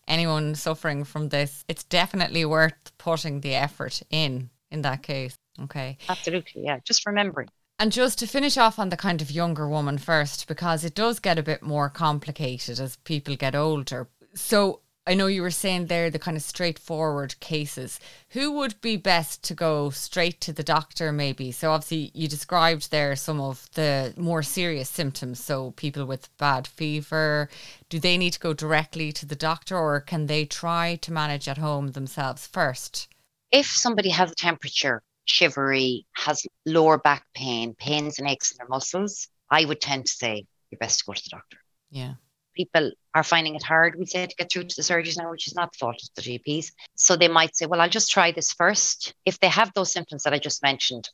anyone 0.09 0.55
suffering 0.55 1.05
from 1.05 1.29
this, 1.29 1.65
it's 1.69 1.85
definitely 1.85 2.45
worth 2.45 2.75
putting 2.99 3.41
the 3.41 3.55
effort 3.55 4.03
in 4.11 4.51
in 4.71 4.83
that 4.83 5.03
case. 5.03 5.37
Okay. 5.63 5.99
Absolutely. 6.09 6.65
Yeah. 6.65 6.81
Just 6.85 7.07
remembering. 7.07 7.49
And 7.79 7.93
just 7.93 8.19
to 8.19 8.27
finish 8.27 8.59
off 8.59 8.79
on 8.79 8.91
the 8.91 8.97
kind 8.97 9.23
of 9.23 9.31
younger 9.31 9.69
woman 9.69 9.97
first, 9.99 10.49
because 10.49 10.85
it 10.85 10.95
does 10.95 11.19
get 11.19 11.39
a 11.39 11.43
bit 11.43 11.63
more 11.63 11.89
complicated 11.89 12.79
as 12.79 12.97
people 12.97 13.37
get 13.37 13.55
older. 13.55 14.09
So 14.35 14.81
I 15.07 15.14
know 15.14 15.28
you 15.28 15.40
were 15.40 15.50
saying 15.50 15.87
there 15.87 16.11
the 16.11 16.19
kind 16.19 16.37
of 16.37 16.42
straightforward 16.42 17.40
cases. 17.40 17.99
Who 18.30 18.52
would 18.52 18.80
be 18.83 18.97
best 18.97 19.42
to 19.45 19.54
go 19.54 19.90
straight 19.90 20.40
to 20.42 20.52
the 20.52 20.62
doctor, 20.62 21.11
maybe? 21.11 21.52
So, 21.52 21.73
obviously, 21.73 22.11
you 22.14 22.28
described 22.28 22.90
there 22.90 23.16
some 23.16 23.40
of 23.40 23.66
the 23.75 24.12
more 24.16 24.42
serious 24.42 24.90
symptoms. 24.90 25.42
So, 25.42 25.71
people 25.73 26.04
with 26.04 26.37
bad 26.37 26.66
fever, 26.66 27.49
do 27.88 27.99
they 27.99 28.19
need 28.19 28.35
to 28.35 28.40
go 28.40 28.52
directly 28.52 29.11
to 29.12 29.26
the 29.26 29.35
doctor 29.35 29.76
or 29.76 30.00
can 30.00 30.26
they 30.26 30.45
try 30.45 30.97
to 30.97 31.12
manage 31.12 31.49
at 31.49 31.59
home 31.59 31.92
themselves 31.92 32.47
first? 32.47 33.09
If 33.50 33.66
somebody 33.66 34.11
has 34.11 34.30
a 34.30 34.35
temperature, 34.35 35.02
shivery, 35.25 36.07
has 36.12 36.47
lower 36.66 36.99
back 36.99 37.25
pain, 37.35 37.75
pains 37.75 38.19
and 38.19 38.28
aches 38.28 38.52
in 38.52 38.59
their 38.59 38.69
muscles, 38.69 39.28
I 39.50 39.64
would 39.64 39.80
tend 39.80 40.07
to 40.07 40.12
say 40.12 40.45
you're 40.71 40.78
best 40.78 41.00
to 41.00 41.04
go 41.07 41.14
to 41.14 41.23
the 41.25 41.30
doctor. 41.30 41.57
Yeah 41.90 42.14
people 42.61 42.93
are 43.14 43.23
finding 43.23 43.55
it 43.55 43.62
hard, 43.62 43.97
we 43.99 44.07
say, 44.07 44.26
to 44.26 44.35
get 44.37 44.50
through 44.50 44.64
to 44.64 44.76
the 44.76 44.83
surgeons 44.83 45.17
now, 45.17 45.31
which 45.31 45.47
is 45.47 45.55
not 45.55 45.73
the 45.73 45.79
fault 45.79 46.02
of 46.02 46.09
the 46.14 46.23
GPs. 46.23 46.73
So 46.95 47.17
they 47.17 47.29
might 47.29 47.57
say, 47.57 47.67
well, 47.67 47.81
I'll 47.81 47.88
just 47.99 48.11
try 48.11 48.33
this 48.33 48.52
first. 48.52 49.14
If 49.25 49.38
they 49.40 49.49
have 49.49 49.73
those 49.75 49.93
symptoms 49.93 50.23
that 50.23 50.35
I 50.35 50.38
just 50.38 50.62
mentioned, 50.62 51.09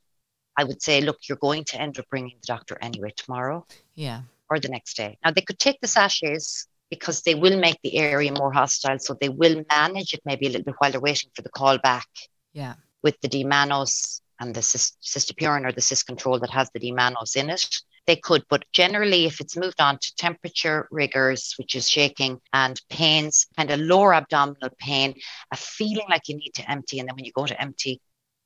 I 0.59 0.65
would 0.65 0.83
say, 0.83 1.01
look, 1.01 1.19
you're 1.29 1.39
going 1.49 1.65
to 1.71 1.81
end 1.81 1.99
up 1.99 2.07
bringing 2.11 2.37
the 2.41 2.47
doctor 2.47 2.77
anyway 2.81 3.13
tomorrow. 3.17 3.67
Yeah. 3.95 4.23
Or 4.51 4.59
the 4.59 4.69
next 4.69 4.97
day. 4.97 5.19
Now, 5.25 5.31
they 5.33 5.41
could 5.43 5.59
take 5.59 5.81
the 5.81 5.89
sachets 5.89 6.67
because 6.91 7.23
they 7.23 7.35
will 7.35 7.59
make 7.59 7.79
the 7.83 7.97
area 7.97 8.33
more 8.33 8.53
hostile. 8.53 8.99
So 8.99 9.17
they 9.21 9.29
will 9.29 9.65
manage 9.71 10.15
it 10.15 10.23
maybe 10.25 10.47
a 10.47 10.51
little 10.51 10.65
bit 10.65 10.75
while 10.79 10.91
they're 10.91 11.01
waiting 11.01 11.31
for 11.35 11.43
the 11.43 11.51
call 11.61 11.79
back. 11.79 12.09
Yeah. 12.53 12.75
With 13.03 13.21
the 13.21 13.29
D-mannose 13.29 14.21
and 14.41 14.55
the 14.55 14.61
cystopurin 14.61 15.67
or 15.67 15.73
the 15.73 15.81
cyst 15.81 16.07
control 16.07 16.39
that 16.41 16.51
has 16.51 16.71
the 16.71 16.81
D-mannose 16.81 17.37
in 17.37 17.51
it 17.51 17.65
they 18.07 18.17
could. 18.17 18.45
But 18.49 18.65
generally, 18.73 19.27
if 19.27 19.41
it's 19.41 19.57
moved 19.57 19.81
on 19.81 19.99
to 19.99 20.17
temperature 20.17 20.89
rigors, 20.91 21.55
which 21.59 21.75
is 21.75 21.89
shaking, 21.89 22.41
and 22.53 22.81
pains, 22.89 23.47
kind 23.57 23.71
of 23.71 23.81
lower 23.81 24.15
abdominal 24.15 24.71
pain, 24.79 25.15
a 25.53 25.57
feeling 25.57 26.07
like 26.09 26.29
you 26.29 26.37
need 26.37 26.53
to 26.55 26.71
empty, 26.71 26.99
and 26.99 27.09
then 27.09 27.17
when 27.17 27.25
you 27.25 27.33
go 27.33 27.47
to 27.47 27.61
empty, 27.61 28.01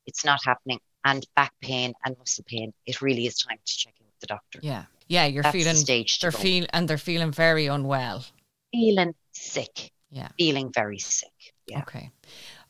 it's 0.05 0.25
not 0.25 0.39
happening, 0.43 0.79
and 1.05 1.25
back 1.35 1.53
pain 1.61 1.93
and 2.05 2.17
muscle 2.17 2.43
pain, 2.47 2.73
it 2.85 3.01
really 3.01 3.27
is 3.27 3.37
time 3.37 3.57
to 3.63 3.77
check 3.77 3.93
in 3.99 4.05
with 4.05 4.19
the 4.19 4.27
doctor. 4.27 4.59
Yeah, 4.61 4.85
yeah, 5.07 5.25
you're 5.25 5.43
That's 5.43 5.53
feeling 5.53 5.73
the 5.73 5.79
stage 5.79 6.19
they're 6.19 6.31
feel 6.31 6.65
and 6.73 6.87
they're 6.87 6.97
feeling 6.97 7.31
very 7.31 7.67
unwell. 7.67 8.25
Feeling 8.71 9.13
sick. 9.31 9.91
Yeah, 10.09 10.29
feeling 10.37 10.71
very 10.73 10.99
sick. 10.99 11.31
Yeah. 11.67 11.79
Okay. 11.79 12.11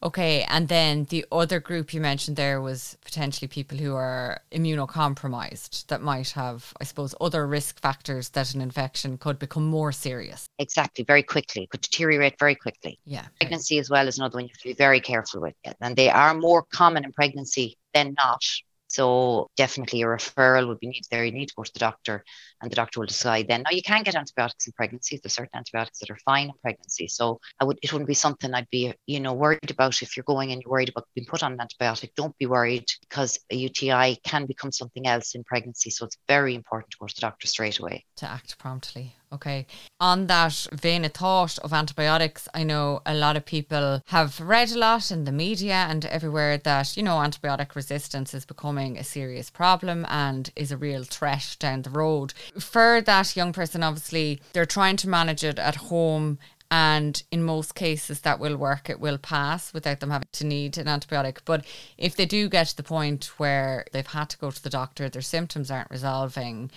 Okay, 0.03 0.43
and 0.49 0.67
then 0.67 1.05
the 1.09 1.25
other 1.31 1.59
group 1.59 1.93
you 1.93 2.01
mentioned 2.01 2.35
there 2.35 2.59
was 2.59 2.97
potentially 3.05 3.47
people 3.47 3.77
who 3.77 3.93
are 3.93 4.41
immunocompromised 4.51 5.85
that 5.87 6.01
might 6.01 6.31
have, 6.31 6.73
I 6.81 6.85
suppose, 6.85 7.13
other 7.21 7.45
risk 7.45 7.79
factors 7.79 8.29
that 8.29 8.55
an 8.55 8.61
infection 8.61 9.19
could 9.19 9.37
become 9.37 9.65
more 9.65 9.91
serious. 9.91 10.47
Exactly, 10.57 11.03
very 11.03 11.21
quickly, 11.21 11.67
could 11.67 11.81
deteriorate 11.81 12.39
very 12.39 12.55
quickly. 12.55 12.99
Yeah. 13.05 13.25
Pregnancy 13.39 13.77
as 13.77 13.91
well 13.91 14.07
is 14.07 14.17
another 14.17 14.37
one 14.37 14.45
you 14.45 14.49
have 14.53 14.61
to 14.61 14.69
be 14.69 14.73
very 14.73 15.01
careful 15.01 15.41
with. 15.41 15.53
And 15.79 15.95
they 15.95 16.09
are 16.09 16.33
more 16.33 16.63
common 16.63 17.05
in 17.05 17.11
pregnancy 17.11 17.77
than 17.93 18.15
not. 18.17 18.43
So 18.87 19.49
definitely 19.55 20.01
a 20.01 20.05
referral 20.05 20.67
would 20.67 20.79
be 20.79 20.87
needed 20.87 21.05
there. 21.11 21.23
You 21.23 21.31
need 21.31 21.49
to 21.49 21.55
go 21.55 21.63
to 21.63 21.73
the 21.73 21.79
doctor 21.79 22.25
and 22.61 22.71
the 22.71 22.75
doctor 22.75 22.99
will 22.99 23.07
decide 23.07 23.47
then. 23.47 23.63
Now 23.63 23.71
you 23.71 23.81
can 23.81 24.03
get 24.03 24.15
antibiotics 24.15 24.67
in 24.67 24.73
pregnancy. 24.73 25.19
There's 25.21 25.33
certain 25.33 25.55
antibiotics 25.55 25.99
that 25.99 26.09
are 26.09 26.17
fine 26.25 26.47
in 26.47 26.53
pregnancy. 26.61 27.07
So 27.07 27.39
I 27.59 27.65
would 27.65 27.79
it 27.81 27.91
wouldn't 27.91 28.07
be 28.07 28.13
something 28.13 28.53
I'd 28.53 28.69
be, 28.69 28.93
you 29.07 29.19
know, 29.19 29.33
worried 29.33 29.71
about 29.71 30.01
if 30.01 30.15
you're 30.15 30.23
going 30.23 30.51
and 30.51 30.61
you're 30.61 30.71
worried 30.71 30.89
about 30.89 31.07
being 31.15 31.27
put 31.27 31.43
on 31.43 31.53
an 31.53 31.59
antibiotic. 31.59 32.11
Don't 32.15 32.37
be 32.37 32.45
worried 32.45 32.85
because 33.01 33.39
a 33.51 33.55
UTI 33.55 34.17
can 34.23 34.45
become 34.45 34.71
something 34.71 35.07
else 35.07 35.35
in 35.35 35.43
pregnancy. 35.43 35.89
So 35.89 36.05
it's 36.05 36.17
very 36.27 36.55
important 36.55 36.91
to 36.91 36.97
go 36.99 37.07
to 37.07 37.15
the 37.15 37.21
doctor 37.21 37.47
straight 37.47 37.79
away. 37.79 38.05
To 38.17 38.29
act 38.29 38.57
promptly. 38.57 39.15
Okay. 39.33 39.65
On 40.01 40.27
that 40.27 40.67
vein 40.73 41.05
of 41.05 41.13
thought 41.13 41.57
of 41.59 41.71
antibiotics, 41.71 42.49
I 42.53 42.63
know 42.63 43.01
a 43.05 43.13
lot 43.13 43.37
of 43.37 43.45
people 43.45 44.01
have 44.07 44.41
read 44.41 44.71
a 44.71 44.77
lot 44.77 45.09
in 45.09 45.23
the 45.23 45.31
media 45.31 45.85
and 45.89 46.03
everywhere 46.03 46.57
that, 46.57 46.97
you 46.97 47.03
know, 47.03 47.15
antibiotic 47.15 47.73
resistance 47.73 48.33
is 48.33 48.43
becoming 48.43 48.97
a 48.97 49.05
serious 49.05 49.49
problem 49.49 50.05
and 50.09 50.51
is 50.57 50.71
a 50.71 50.77
real 50.77 51.03
threat 51.03 51.55
down 51.59 51.83
the 51.83 51.89
road. 51.89 52.33
For 52.59 53.01
that 53.01 53.35
young 53.35 53.53
person, 53.53 53.83
obviously, 53.83 54.41
they're 54.53 54.65
trying 54.65 54.97
to 54.97 55.09
manage 55.09 55.43
it 55.43 55.59
at 55.59 55.75
home 55.75 56.39
and 56.69 57.21
in 57.31 57.43
most 57.43 57.75
cases 57.75 58.21
that 58.21 58.39
will 58.39 58.55
work 58.55 58.89
it 58.89 58.99
will 58.99 59.17
pass 59.17 59.73
without 59.73 59.99
them 59.99 60.09
having 60.09 60.29
to 60.31 60.45
need 60.45 60.77
an 60.77 60.87
antibiotic 60.87 61.39
but 61.43 61.65
if 61.97 62.15
they 62.15 62.25
do 62.25 62.47
get 62.47 62.67
to 62.67 62.77
the 62.77 62.81
point 62.81 63.25
where 63.35 63.83
they've 63.91 64.07
had 64.07 64.29
to 64.29 64.37
go 64.37 64.49
to 64.49 64.63
the 64.63 64.69
doctor 64.69 65.09
their 65.09 65.21
symptoms 65.21 65.69
aren't 65.69 65.91
resolving 65.91 66.71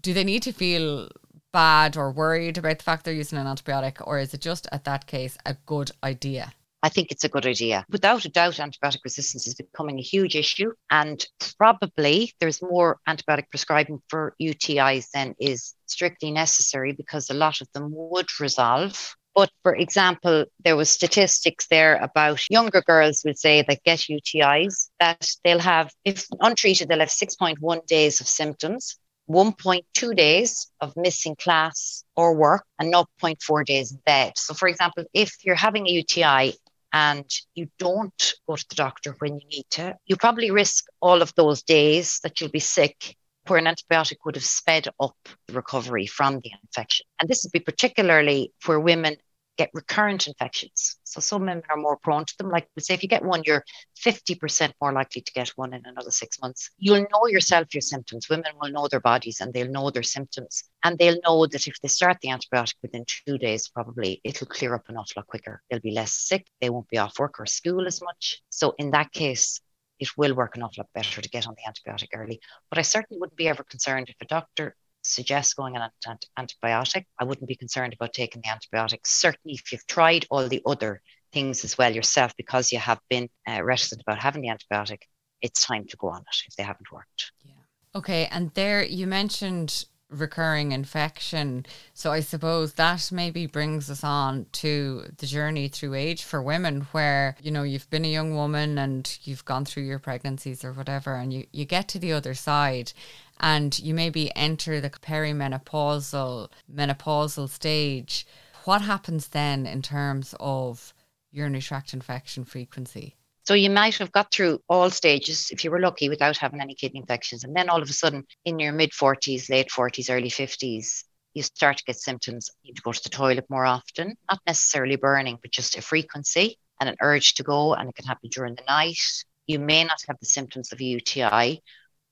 do 0.00 0.12
they 0.12 0.24
need 0.24 0.42
to 0.42 0.52
feel 0.52 1.08
bad 1.56 1.96
or 1.96 2.10
worried 2.10 2.58
about 2.58 2.76
the 2.76 2.84
fact 2.84 3.04
they're 3.04 3.14
using 3.14 3.38
an 3.38 3.46
antibiotic, 3.46 4.06
or 4.06 4.18
is 4.18 4.34
it 4.34 4.42
just 4.42 4.68
at 4.72 4.84
that 4.84 5.06
case 5.06 5.38
a 5.46 5.56
good 5.64 5.90
idea? 6.04 6.52
I 6.86 6.88
think 6.88 7.10
it's 7.10 7.24
a 7.24 7.28
good 7.28 7.46
idea. 7.46 7.84
Without 7.90 8.24
a 8.26 8.28
doubt, 8.28 8.54
antibiotic 8.54 9.02
resistance 9.02 9.48
is 9.48 9.56
becoming 9.56 9.98
a 9.98 10.02
huge 10.02 10.36
issue, 10.36 10.70
and 10.88 11.26
probably 11.58 12.32
there's 12.38 12.62
more 12.62 13.00
antibiotic 13.08 13.50
prescribing 13.50 14.00
for 14.08 14.36
UTIs 14.40 15.10
than 15.10 15.34
is 15.40 15.74
strictly 15.86 16.30
necessary 16.30 16.92
because 16.92 17.28
a 17.28 17.34
lot 17.34 17.60
of 17.60 17.66
them 17.72 17.88
would 17.90 18.28
resolve. 18.38 19.16
But 19.34 19.50
for 19.64 19.74
example, 19.74 20.44
there 20.64 20.76
was 20.76 20.88
statistics 20.88 21.66
there 21.66 21.96
about 21.96 22.48
younger 22.50 22.82
girls 22.82 23.22
would 23.24 23.36
say 23.36 23.64
that 23.66 23.82
get 23.82 24.06
UTIs 24.08 24.88
that 25.00 25.26
they'll 25.42 25.58
have, 25.58 25.90
if 26.04 26.24
untreated, 26.38 26.88
they'll 26.88 27.00
have 27.00 27.08
6.1 27.08 27.86
days 27.88 28.20
of 28.20 28.28
symptoms 28.28 28.96
1.2 29.28 30.16
days 30.16 30.70
of 30.80 30.96
missing 30.96 31.34
class 31.34 32.04
or 32.14 32.34
work 32.34 32.64
and 32.78 32.94
0.4 32.94 33.64
days 33.64 33.90
in 33.90 33.98
bed. 34.06 34.32
So, 34.36 34.54
for 34.54 34.68
example, 34.68 35.04
if 35.12 35.34
you're 35.44 35.56
having 35.56 35.88
a 35.88 35.90
UTI 35.90 36.54
and 36.92 37.28
you 37.54 37.68
don't 37.78 38.34
go 38.48 38.56
to 38.56 38.66
the 38.68 38.74
doctor 38.74 39.14
when 39.18 39.38
you 39.38 39.46
need 39.48 39.66
to, 39.70 39.96
you 40.06 40.16
probably 40.16 40.50
risk 40.50 40.84
all 41.00 41.22
of 41.22 41.34
those 41.34 41.62
days 41.62 42.20
that 42.22 42.40
you'll 42.40 42.50
be 42.50 42.58
sick 42.58 43.16
where 43.46 43.58
an 43.58 43.66
antibiotic 43.66 44.16
would 44.24 44.34
have 44.34 44.44
sped 44.44 44.88
up 45.00 45.16
the 45.46 45.54
recovery 45.54 46.06
from 46.06 46.40
the 46.40 46.50
infection. 46.62 47.06
And 47.20 47.28
this 47.28 47.44
would 47.44 47.52
be 47.52 47.60
particularly 47.60 48.52
for 48.60 48.80
women 48.80 49.16
get 49.56 49.70
recurrent 49.72 50.26
infections. 50.26 50.96
So 51.04 51.20
some 51.20 51.42
women 51.42 51.62
are 51.70 51.76
more 51.76 51.96
prone 51.96 52.24
to 52.24 52.34
them. 52.38 52.50
Like 52.50 52.68
say, 52.78 52.94
if 52.94 53.02
you 53.02 53.08
get 53.08 53.24
one, 53.24 53.42
you're 53.44 53.64
50% 54.04 54.72
more 54.80 54.92
likely 54.92 55.22
to 55.22 55.32
get 55.32 55.48
one 55.56 55.72
in 55.72 55.82
another 55.84 56.10
six 56.10 56.40
months. 56.40 56.70
You'll 56.78 57.06
know 57.12 57.26
yourself 57.26 57.74
your 57.74 57.80
symptoms. 57.80 58.28
Women 58.28 58.52
will 58.60 58.70
know 58.70 58.88
their 58.88 59.00
bodies 59.00 59.40
and 59.40 59.52
they'll 59.52 59.70
know 59.70 59.90
their 59.90 60.02
symptoms. 60.02 60.64
And 60.84 60.98
they'll 60.98 61.20
know 61.24 61.46
that 61.46 61.66
if 61.66 61.80
they 61.80 61.88
start 61.88 62.18
the 62.20 62.28
antibiotic 62.28 62.74
within 62.82 63.04
two 63.06 63.38
days, 63.38 63.68
probably 63.68 64.20
it'll 64.24 64.46
clear 64.46 64.74
up 64.74 64.88
an 64.88 64.96
awful 64.96 65.20
lot 65.20 65.26
quicker. 65.26 65.62
They'll 65.70 65.80
be 65.80 65.92
less 65.92 66.12
sick. 66.12 66.46
They 66.60 66.70
won't 66.70 66.88
be 66.88 66.98
off 66.98 67.18
work 67.18 67.40
or 67.40 67.46
school 67.46 67.86
as 67.86 68.02
much. 68.02 68.42
So 68.50 68.74
in 68.78 68.90
that 68.90 69.12
case, 69.12 69.60
it 69.98 70.08
will 70.16 70.34
work 70.34 70.56
an 70.56 70.62
awful 70.62 70.82
lot 70.82 70.90
better 70.94 71.22
to 71.22 71.28
get 71.28 71.46
on 71.46 71.54
the 71.56 71.70
antibiotic 71.70 72.08
early. 72.14 72.40
But 72.68 72.78
I 72.78 72.82
certainly 72.82 73.18
wouldn't 73.18 73.36
be 73.36 73.48
ever 73.48 73.64
concerned 73.64 74.08
if 74.08 74.16
a 74.20 74.26
doctor 74.26 74.76
suggests 75.06 75.54
going 75.54 75.76
on 75.76 75.90
an 76.06 76.18
antibiotic, 76.38 77.04
I 77.18 77.24
wouldn't 77.24 77.48
be 77.48 77.56
concerned 77.56 77.94
about 77.94 78.12
taking 78.12 78.42
the 78.42 78.48
antibiotic. 78.48 79.00
Certainly, 79.04 79.54
if 79.54 79.72
you've 79.72 79.86
tried 79.86 80.26
all 80.30 80.48
the 80.48 80.62
other 80.66 81.00
things 81.32 81.64
as 81.64 81.78
well 81.78 81.94
yourself, 81.94 82.34
because 82.36 82.72
you 82.72 82.78
have 82.78 83.00
been 83.08 83.28
uh, 83.48 83.62
reticent 83.62 84.02
about 84.02 84.18
having 84.18 84.42
the 84.42 84.48
antibiotic, 84.48 85.02
it's 85.40 85.64
time 85.64 85.86
to 85.88 85.96
go 85.96 86.08
on 86.08 86.20
it 86.20 86.36
if 86.48 86.56
they 86.56 86.62
haven't 86.62 86.90
worked. 86.92 87.32
Yeah. 87.44 87.52
Okay. 87.94 88.26
And 88.30 88.52
there 88.54 88.84
you 88.84 89.06
mentioned 89.06 89.86
recurring 90.08 90.72
infection. 90.72 91.66
So 91.92 92.12
I 92.12 92.20
suppose 92.20 92.74
that 92.74 93.10
maybe 93.10 93.46
brings 93.46 93.90
us 93.90 94.04
on 94.04 94.46
to 94.52 95.04
the 95.18 95.26
journey 95.26 95.68
through 95.68 95.94
age 95.94 96.22
for 96.22 96.40
women 96.40 96.82
where, 96.92 97.36
you 97.42 97.50
know, 97.50 97.64
you've 97.64 97.90
been 97.90 98.04
a 98.04 98.12
young 98.12 98.34
woman 98.34 98.78
and 98.78 99.18
you've 99.24 99.44
gone 99.44 99.64
through 99.64 99.82
your 99.82 99.98
pregnancies 99.98 100.64
or 100.64 100.72
whatever 100.72 101.16
and 101.16 101.32
you, 101.32 101.46
you 101.52 101.64
get 101.64 101.88
to 101.88 101.98
the 101.98 102.12
other 102.12 102.34
side 102.34 102.92
and 103.40 103.78
you 103.78 103.94
maybe 103.94 104.34
enter 104.36 104.80
the 104.80 104.90
perimenopausal 104.90 106.50
menopausal 106.72 107.48
stage, 107.48 108.26
what 108.64 108.82
happens 108.82 109.28
then 109.28 109.66
in 109.66 109.82
terms 109.82 110.34
of 110.40 110.92
urinary 111.30 111.62
tract 111.62 111.92
infection 111.92 112.44
frequency? 112.44 113.16
So 113.44 113.54
you 113.54 113.70
might 113.70 113.96
have 113.98 114.10
got 114.10 114.32
through 114.32 114.60
all 114.68 114.90
stages 114.90 115.50
if 115.52 115.62
you 115.62 115.70
were 115.70 115.78
lucky 115.78 116.08
without 116.08 116.36
having 116.36 116.60
any 116.60 116.74
kidney 116.74 116.98
infections. 116.98 117.44
And 117.44 117.54
then 117.54 117.68
all 117.68 117.80
of 117.80 117.88
a 117.88 117.92
sudden, 117.92 118.26
in 118.44 118.58
your 118.58 118.72
mid 118.72 118.90
40s, 118.90 119.48
late 119.48 119.68
40s, 119.68 120.10
early 120.10 120.30
50s, 120.30 121.04
you 121.32 121.42
start 121.42 121.76
to 121.76 121.84
get 121.84 121.96
symptoms. 121.96 122.50
You 122.62 122.70
need 122.70 122.76
to 122.76 122.82
go 122.82 122.92
to 122.92 123.02
the 123.02 123.08
toilet 123.08 123.44
more 123.48 123.64
often, 123.64 124.16
not 124.28 124.40
necessarily 124.46 124.96
burning, 124.96 125.38
but 125.40 125.52
just 125.52 125.76
a 125.76 125.82
frequency 125.82 126.58
and 126.80 126.88
an 126.88 126.96
urge 127.00 127.34
to 127.34 127.44
go. 127.44 127.74
And 127.74 127.88
it 127.88 127.94
can 127.94 128.06
happen 128.06 128.30
during 128.30 128.56
the 128.56 128.64
night. 128.66 128.98
You 129.46 129.60
may 129.60 129.84
not 129.84 130.02
have 130.08 130.16
the 130.18 130.26
symptoms 130.26 130.72
of 130.72 130.80
a 130.80 130.84
UTI, 130.84 131.62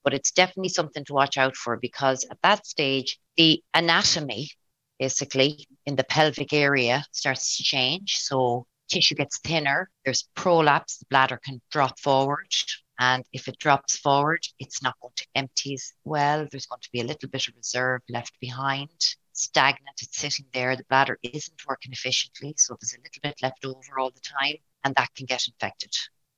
but 0.04 0.14
it's 0.14 0.30
definitely 0.30 0.68
something 0.68 1.04
to 1.06 1.14
watch 1.14 1.38
out 1.38 1.56
for 1.56 1.76
because 1.76 2.24
at 2.30 2.38
that 2.42 2.66
stage, 2.66 3.18
the 3.36 3.62
anatomy 3.72 4.50
basically 4.98 5.66
in 5.86 5.96
the 5.96 6.04
pelvic 6.04 6.52
area 6.52 7.04
starts 7.10 7.56
to 7.56 7.62
change. 7.64 8.16
So 8.18 8.66
tissue 8.88 9.14
gets 9.14 9.38
thinner, 9.38 9.90
there's 10.04 10.28
prolapse, 10.36 10.98
the 10.98 11.06
bladder 11.10 11.40
can 11.42 11.60
drop 11.70 11.98
forward. 11.98 12.52
And 12.98 13.24
if 13.32 13.48
it 13.48 13.58
drops 13.58 13.96
forward, 13.96 14.46
it's 14.60 14.82
not 14.82 14.94
going 15.00 15.14
to 15.16 15.26
empty 15.34 15.74
as 15.74 15.92
well. 16.04 16.46
There's 16.48 16.66
going 16.66 16.80
to 16.80 16.92
be 16.92 17.00
a 17.00 17.04
little 17.04 17.28
bit 17.28 17.48
of 17.48 17.56
reserve 17.56 18.02
left 18.08 18.38
behind. 18.40 18.90
stagnant, 19.32 20.00
it's 20.00 20.16
sitting 20.16 20.46
there, 20.52 20.76
the 20.76 20.84
bladder 20.88 21.18
isn't 21.24 21.66
working 21.66 21.92
efficiently. 21.92 22.54
So 22.56 22.76
there's 22.80 22.94
a 22.94 22.98
little 22.98 23.20
bit 23.20 23.42
left 23.42 23.64
over 23.64 23.98
all 23.98 24.10
the 24.10 24.20
time, 24.20 24.58
and 24.84 24.94
that 24.94 25.12
can 25.16 25.26
get 25.26 25.48
infected. 25.48 25.92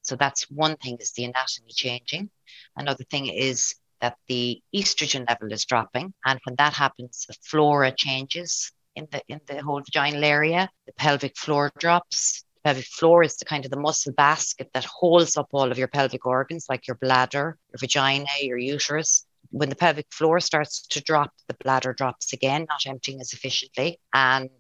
So 0.07 0.17
that's 0.17 0.51
one 0.51 0.77
thing 0.77 0.99
is 1.01 1.13
the 1.13 1.25
anatomy 1.25 1.73
changing. 1.73 2.31
Another 2.77 3.05
thing 3.05 3.27
is 3.27 3.75
that 4.01 4.17
the 4.29 4.63
estrogen 4.75 5.29
level 5.29 5.53
is 5.53 5.65
dropping. 5.65 6.15
And 6.25 6.39
when 6.45 6.57
that 6.57 6.75
happens, 6.75 7.27
the 7.27 7.35
flora 7.43 7.93
changes 7.93 8.73
in 8.95 9.09
the 9.11 9.23
in 9.29 9.41
the 9.47 9.63
whole 9.63 9.83
vaginal 9.83 10.25
area. 10.25 10.71
The 10.87 10.93
pelvic 10.93 11.37
floor 11.37 11.71
drops. 11.79 12.45
The 12.57 12.69
pelvic 12.69 12.87
floor 12.87 13.23
is 13.23 13.37
the 13.37 13.45
kind 13.45 13.65
of 13.65 13.71
the 13.71 13.81
muscle 13.81 14.13
basket 14.13 14.71
that 14.75 14.85
holds 14.85 15.37
up 15.37 15.49
all 15.53 15.71
of 15.71 15.79
your 15.79 15.89
pelvic 15.89 16.27
organs, 16.27 16.67
like 16.69 16.87
your 16.87 16.97
bladder, 16.97 17.59
your 17.73 17.79
vagina, 17.79 18.27
your 18.41 18.59
uterus 18.59 19.27
when 19.51 19.69
the 19.69 19.77
pelvic 19.77 20.07
floor 20.11 20.41
starts 20.41 20.87
to 20.89 21.01
drop, 21.01 21.33
the 21.49 21.57
bladder 21.63 21.93
drops 21.93 22.33
again, 22.33 22.67
not 22.69 22.87
emptying 22.87 23.21
as 23.21 23.33
efficiently. 23.33 23.99
And 24.13 24.51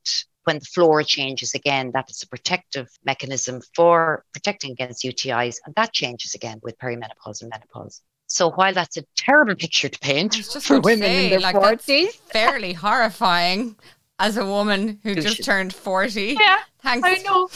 when 0.46 0.60
the 0.60 0.64
floor 0.64 1.02
changes 1.02 1.54
again, 1.54 1.90
that 1.92 2.08
is 2.08 2.22
a 2.22 2.28
protective 2.28 2.88
mechanism 3.04 3.60
for 3.74 4.24
protecting 4.32 4.70
against 4.70 5.04
UTIs. 5.04 5.56
And 5.66 5.74
that 5.74 5.92
changes 5.92 6.34
again 6.34 6.60
with 6.62 6.78
perimenopause 6.78 7.42
and 7.42 7.50
menopause. 7.50 8.00
So 8.28 8.52
while 8.52 8.72
that's 8.72 8.96
a 8.96 9.02
terrible 9.16 9.56
picture 9.56 9.88
to 9.88 9.98
paint 9.98 10.36
for 10.36 10.80
women 10.80 11.00
say, 11.00 11.24
in 11.24 11.30
their 11.30 11.40
like 11.40 11.56
40s, 11.56 12.14
fairly 12.30 12.72
horrifying 12.72 13.74
as 14.20 14.36
a 14.36 14.46
woman 14.46 15.00
who 15.02 15.16
just 15.16 15.44
turned 15.44 15.74
40. 15.74 16.36
Yeah. 16.40 16.58
Thanks. 16.80 17.06
I 17.08 17.16
know. 17.22 17.48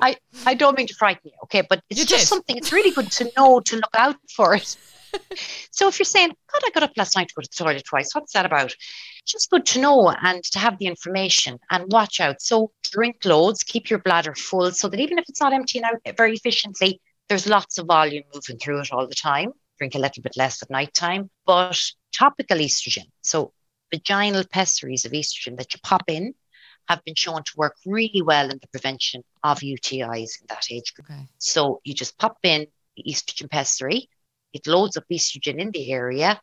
I, 0.00 0.16
I 0.46 0.54
don't 0.54 0.76
mean 0.78 0.86
to 0.86 0.94
frighten 0.94 1.22
you, 1.24 1.32
okay, 1.44 1.62
but 1.68 1.82
it's 1.90 1.98
you 1.98 2.06
just 2.06 2.22
did. 2.22 2.28
something, 2.28 2.56
it's 2.56 2.72
really 2.72 2.92
good 2.92 3.10
to 3.12 3.30
know 3.36 3.58
to 3.60 3.76
look 3.76 3.94
out 3.96 4.16
for 4.34 4.54
it 4.54 4.76
so 5.70 5.88
if 5.88 5.98
you're 5.98 6.04
saying, 6.04 6.28
God, 6.28 6.62
I 6.64 6.70
got 6.70 6.82
up 6.82 6.92
last 6.96 7.16
night 7.16 7.28
to 7.28 7.34
go 7.34 7.42
to 7.42 7.48
the 7.48 7.64
toilet 7.64 7.84
twice, 7.84 8.14
what's 8.14 8.32
that 8.32 8.46
about? 8.46 8.74
Just 9.28 9.50
good 9.50 9.66
to 9.66 9.80
know 9.80 10.10
and 10.10 10.42
to 10.42 10.58
have 10.58 10.78
the 10.78 10.86
information 10.86 11.58
and 11.70 11.92
watch 11.92 12.20
out. 12.20 12.40
So 12.40 12.72
drink 12.82 13.24
loads, 13.24 13.62
keep 13.62 13.90
your 13.90 13.98
bladder 13.98 14.34
full 14.34 14.72
so 14.72 14.88
that 14.88 15.00
even 15.00 15.18
if 15.18 15.28
it's 15.28 15.40
not 15.40 15.52
emptying 15.52 15.84
out 15.84 16.16
very 16.16 16.34
efficiently, 16.34 17.00
there's 17.28 17.46
lots 17.46 17.78
of 17.78 17.86
volume 17.86 18.24
moving 18.34 18.58
through 18.58 18.80
it 18.80 18.92
all 18.92 19.06
the 19.06 19.14
time. 19.14 19.52
Drink 19.78 19.94
a 19.94 19.98
little 19.98 20.22
bit 20.22 20.36
less 20.36 20.62
at 20.62 20.70
night 20.70 20.94
time, 20.94 21.30
but 21.46 21.78
topical 22.12 22.58
estrogen. 22.58 23.06
So 23.20 23.52
vaginal 23.92 24.44
pessaries 24.48 25.04
of 25.04 25.12
estrogen 25.12 25.56
that 25.58 25.74
you 25.74 25.80
pop 25.82 26.04
in 26.08 26.34
have 26.88 27.04
been 27.04 27.14
shown 27.14 27.42
to 27.44 27.52
work 27.56 27.76
really 27.84 28.22
well 28.22 28.50
in 28.50 28.58
the 28.62 28.68
prevention 28.68 29.22
of 29.44 29.58
UTIs 29.58 30.40
in 30.40 30.46
that 30.48 30.66
age 30.70 30.94
group. 30.94 31.10
Okay. 31.10 31.28
So 31.36 31.80
you 31.84 31.92
just 31.92 32.18
pop 32.18 32.38
in 32.42 32.66
the 32.96 33.04
estrogen 33.06 33.50
pessary 33.50 34.08
it 34.52 34.66
loads 34.66 34.96
up 34.96 35.04
estrogen 35.10 35.58
in 35.58 35.70
the 35.70 35.92
area, 35.92 36.40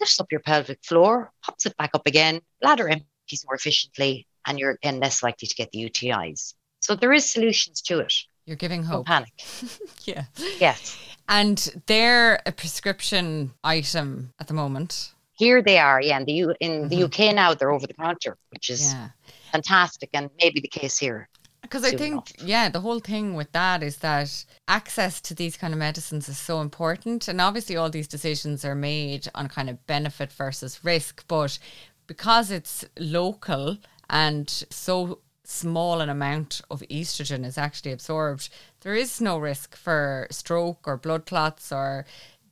lifts 0.00 0.20
up 0.20 0.30
your 0.30 0.40
pelvic 0.40 0.78
floor, 0.84 1.32
pops 1.42 1.66
it 1.66 1.76
back 1.76 1.90
up 1.94 2.06
again, 2.06 2.40
bladder 2.60 2.88
empties 2.88 3.44
more 3.46 3.54
efficiently, 3.54 4.26
and 4.46 4.58
you're 4.58 4.72
again 4.72 5.00
less 5.00 5.22
likely 5.22 5.48
to 5.48 5.54
get 5.54 5.70
the 5.72 5.88
UTIs. 5.88 6.54
So 6.80 6.94
there 6.94 7.12
is 7.12 7.30
solutions 7.30 7.80
to 7.82 8.00
it. 8.00 8.12
You're 8.46 8.56
giving 8.56 8.82
hope. 8.82 9.06
Don't 9.06 9.24
panic. 9.24 9.32
yeah. 10.04 10.24
Yes. 10.60 10.98
And 11.28 11.82
they're 11.86 12.40
a 12.44 12.52
prescription 12.52 13.52
item 13.64 14.34
at 14.38 14.48
the 14.48 14.54
moment. 14.54 15.12
Here 15.32 15.62
they 15.62 15.78
are, 15.78 16.00
yeah. 16.00 16.18
In 16.18 16.24
the, 16.26 16.32
U- 16.32 16.54
in 16.60 16.70
mm-hmm. 16.70 16.88
the 16.88 17.04
UK 17.04 17.34
now, 17.34 17.54
they're 17.54 17.72
over 17.72 17.86
the 17.86 17.94
counter, 17.94 18.36
which 18.50 18.70
is 18.70 18.92
yeah. 18.92 19.08
fantastic, 19.50 20.10
and 20.12 20.30
maybe 20.38 20.60
the 20.60 20.68
case 20.68 20.98
here. 20.98 21.28
Because 21.64 21.82
I 21.82 21.96
think, 21.96 22.32
yeah, 22.44 22.68
the 22.68 22.82
whole 22.82 23.00
thing 23.00 23.32
with 23.32 23.50
that 23.52 23.82
is 23.82 23.96
that 23.98 24.44
access 24.68 25.18
to 25.22 25.34
these 25.34 25.56
kind 25.56 25.72
of 25.72 25.78
medicines 25.78 26.28
is 26.28 26.36
so 26.36 26.60
important. 26.60 27.26
And 27.26 27.40
obviously, 27.40 27.74
all 27.74 27.88
these 27.88 28.06
decisions 28.06 28.66
are 28.66 28.74
made 28.74 29.28
on 29.34 29.48
kind 29.48 29.70
of 29.70 29.84
benefit 29.86 30.30
versus 30.30 30.84
risk. 30.84 31.24
But 31.26 31.58
because 32.06 32.50
it's 32.50 32.84
local 32.98 33.78
and 34.10 34.48
so 34.68 35.20
small 35.42 36.02
an 36.02 36.10
amount 36.10 36.60
of 36.70 36.82
estrogen 36.90 37.46
is 37.46 37.56
actually 37.56 37.92
absorbed, 37.92 38.50
there 38.82 38.94
is 38.94 39.22
no 39.22 39.38
risk 39.38 39.74
for 39.74 40.26
stroke 40.30 40.86
or 40.86 40.98
blood 40.98 41.24
clots 41.24 41.72
or, 41.72 42.04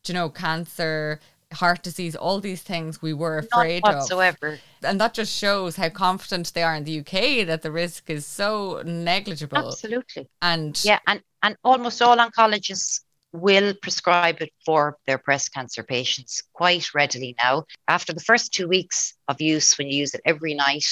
you 0.06 0.14
know, 0.14 0.30
cancer, 0.30 1.20
heart 1.52 1.82
disease, 1.82 2.16
all 2.16 2.40
these 2.40 2.62
things 2.62 3.02
we 3.02 3.12
were 3.12 3.38
afraid 3.38 3.82
Not 3.84 3.96
whatsoever. 3.96 4.48
of. 4.48 4.60
And 4.82 5.00
that 5.00 5.14
just 5.14 5.36
shows 5.36 5.76
how 5.76 5.88
confident 5.88 6.52
they 6.54 6.62
are 6.62 6.74
in 6.74 6.84
the 6.84 7.00
UK 7.00 7.46
that 7.46 7.62
the 7.62 7.70
risk 7.70 8.10
is 8.10 8.26
so 8.26 8.82
negligible. 8.84 9.58
Absolutely. 9.58 10.28
And 10.40 10.82
yeah, 10.84 10.98
and, 11.06 11.22
and 11.42 11.56
almost 11.64 12.00
all 12.02 12.16
oncologists 12.16 13.00
will 13.32 13.74
prescribe 13.82 14.42
it 14.42 14.52
for 14.64 14.98
their 15.06 15.18
breast 15.18 15.52
cancer 15.54 15.82
patients 15.82 16.42
quite 16.52 16.94
readily 16.94 17.34
now. 17.42 17.64
After 17.88 18.12
the 18.12 18.20
first 18.20 18.52
two 18.52 18.68
weeks 18.68 19.14
of 19.28 19.40
use, 19.40 19.76
when 19.78 19.88
you 19.88 19.96
use 19.96 20.14
it 20.14 20.20
every 20.26 20.54
night, 20.54 20.84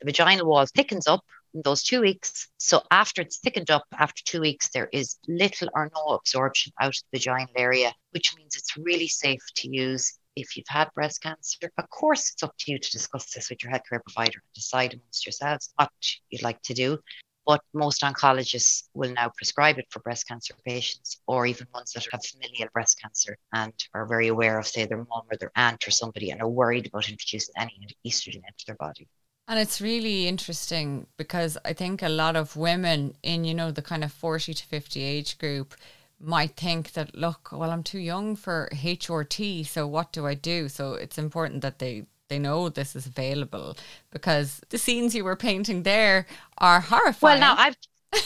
the 0.00 0.06
vaginal 0.06 0.46
wall 0.46 0.66
thickens 0.66 1.06
up 1.06 1.24
those 1.54 1.82
two 1.82 2.00
weeks. 2.00 2.48
So 2.58 2.82
after 2.90 3.22
it's 3.22 3.38
thickened 3.38 3.70
up, 3.70 3.84
after 3.98 4.22
two 4.24 4.40
weeks, 4.40 4.68
there 4.70 4.88
is 4.92 5.16
little 5.26 5.68
or 5.74 5.90
no 5.94 6.14
absorption 6.14 6.72
out 6.80 6.88
of 6.88 7.02
the 7.12 7.18
vaginal 7.18 7.48
area, 7.56 7.92
which 8.10 8.34
means 8.36 8.56
it's 8.56 8.76
really 8.76 9.08
safe 9.08 9.42
to 9.56 9.68
use 9.68 10.18
if 10.36 10.56
you've 10.56 10.68
had 10.68 10.92
breast 10.94 11.22
cancer. 11.22 11.70
Of 11.76 11.90
course, 11.90 12.30
it's 12.32 12.42
up 12.42 12.54
to 12.60 12.72
you 12.72 12.78
to 12.78 12.90
discuss 12.90 13.32
this 13.32 13.50
with 13.50 13.62
your 13.62 13.72
healthcare 13.72 14.02
provider 14.02 14.38
and 14.38 14.54
decide 14.54 14.94
amongst 14.94 15.26
yourselves 15.26 15.72
what 15.76 15.90
you'd 16.30 16.42
like 16.42 16.62
to 16.62 16.74
do. 16.74 16.98
But 17.46 17.62
most 17.72 18.02
oncologists 18.02 18.84
will 18.92 19.10
now 19.10 19.32
prescribe 19.34 19.78
it 19.78 19.86
for 19.88 20.00
breast 20.00 20.28
cancer 20.28 20.54
patients 20.66 21.22
or 21.26 21.46
even 21.46 21.66
ones 21.72 21.92
that 21.92 22.06
have 22.12 22.22
familial 22.22 22.68
breast 22.74 23.00
cancer 23.00 23.38
and 23.54 23.72
are 23.94 24.06
very 24.06 24.28
aware 24.28 24.58
of, 24.58 24.66
say, 24.66 24.84
their 24.84 24.98
mum 24.98 25.22
or 25.30 25.38
their 25.38 25.52
aunt 25.56 25.88
or 25.88 25.90
somebody 25.90 26.30
and 26.30 26.42
are 26.42 26.48
worried 26.48 26.86
about 26.86 27.08
introducing 27.08 27.54
any 27.56 27.88
estrogen 28.06 28.42
into 28.46 28.64
their 28.66 28.76
body. 28.76 29.08
And 29.48 29.58
it's 29.58 29.80
really 29.80 30.28
interesting 30.28 31.06
because 31.16 31.56
I 31.64 31.72
think 31.72 32.02
a 32.02 32.08
lot 32.10 32.36
of 32.36 32.54
women 32.54 33.14
in, 33.22 33.44
you 33.44 33.54
know, 33.54 33.70
the 33.70 33.80
kind 33.80 34.04
of 34.04 34.12
40 34.12 34.52
to 34.52 34.64
50 34.64 35.02
age 35.02 35.38
group 35.38 35.74
might 36.20 36.54
think 36.54 36.92
that, 36.92 37.14
look, 37.14 37.50
well, 37.50 37.70
I'm 37.70 37.82
too 37.82 37.98
young 37.98 38.36
for 38.36 38.68
HRT, 38.72 39.66
so 39.66 39.86
what 39.86 40.12
do 40.12 40.26
I 40.26 40.34
do? 40.34 40.68
So 40.68 40.94
it's 40.94 41.16
important 41.16 41.62
that 41.62 41.78
they 41.78 42.04
they 42.28 42.38
know 42.38 42.68
this 42.68 42.94
is 42.94 43.06
available 43.06 43.74
because 44.10 44.60
the 44.68 44.76
scenes 44.76 45.14
you 45.14 45.24
were 45.24 45.34
painting 45.36 45.82
there 45.82 46.26
are 46.58 46.80
horrifying. 46.80 47.40
Well, 47.40 47.56
now 47.56 47.62
I've 47.62 47.76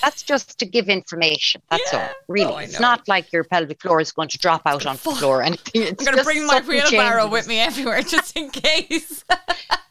that's 0.00 0.22
just 0.22 0.58
to 0.58 0.66
give 0.66 0.88
information. 0.88 1.62
That's 1.70 1.92
yeah. 1.92 2.08
all. 2.08 2.14
Really, 2.28 2.52
oh, 2.52 2.58
it's 2.58 2.80
not 2.80 3.06
like 3.08 3.32
your 3.32 3.44
pelvic 3.44 3.80
floor 3.80 4.00
is 4.00 4.12
going 4.12 4.28
to 4.28 4.38
drop 4.38 4.62
out 4.66 4.86
on 4.86 4.94
the 4.94 5.00
floor 5.00 5.42
And 5.42 5.58
I'm 5.74 5.94
going 5.94 6.16
to 6.16 6.24
bring 6.24 6.46
my 6.46 6.60
wheelbarrow 6.60 7.22
changes. 7.22 7.32
with 7.32 7.48
me 7.48 7.60
everywhere 7.60 8.02
just 8.02 8.36
in 8.36 8.50
case. 8.50 9.24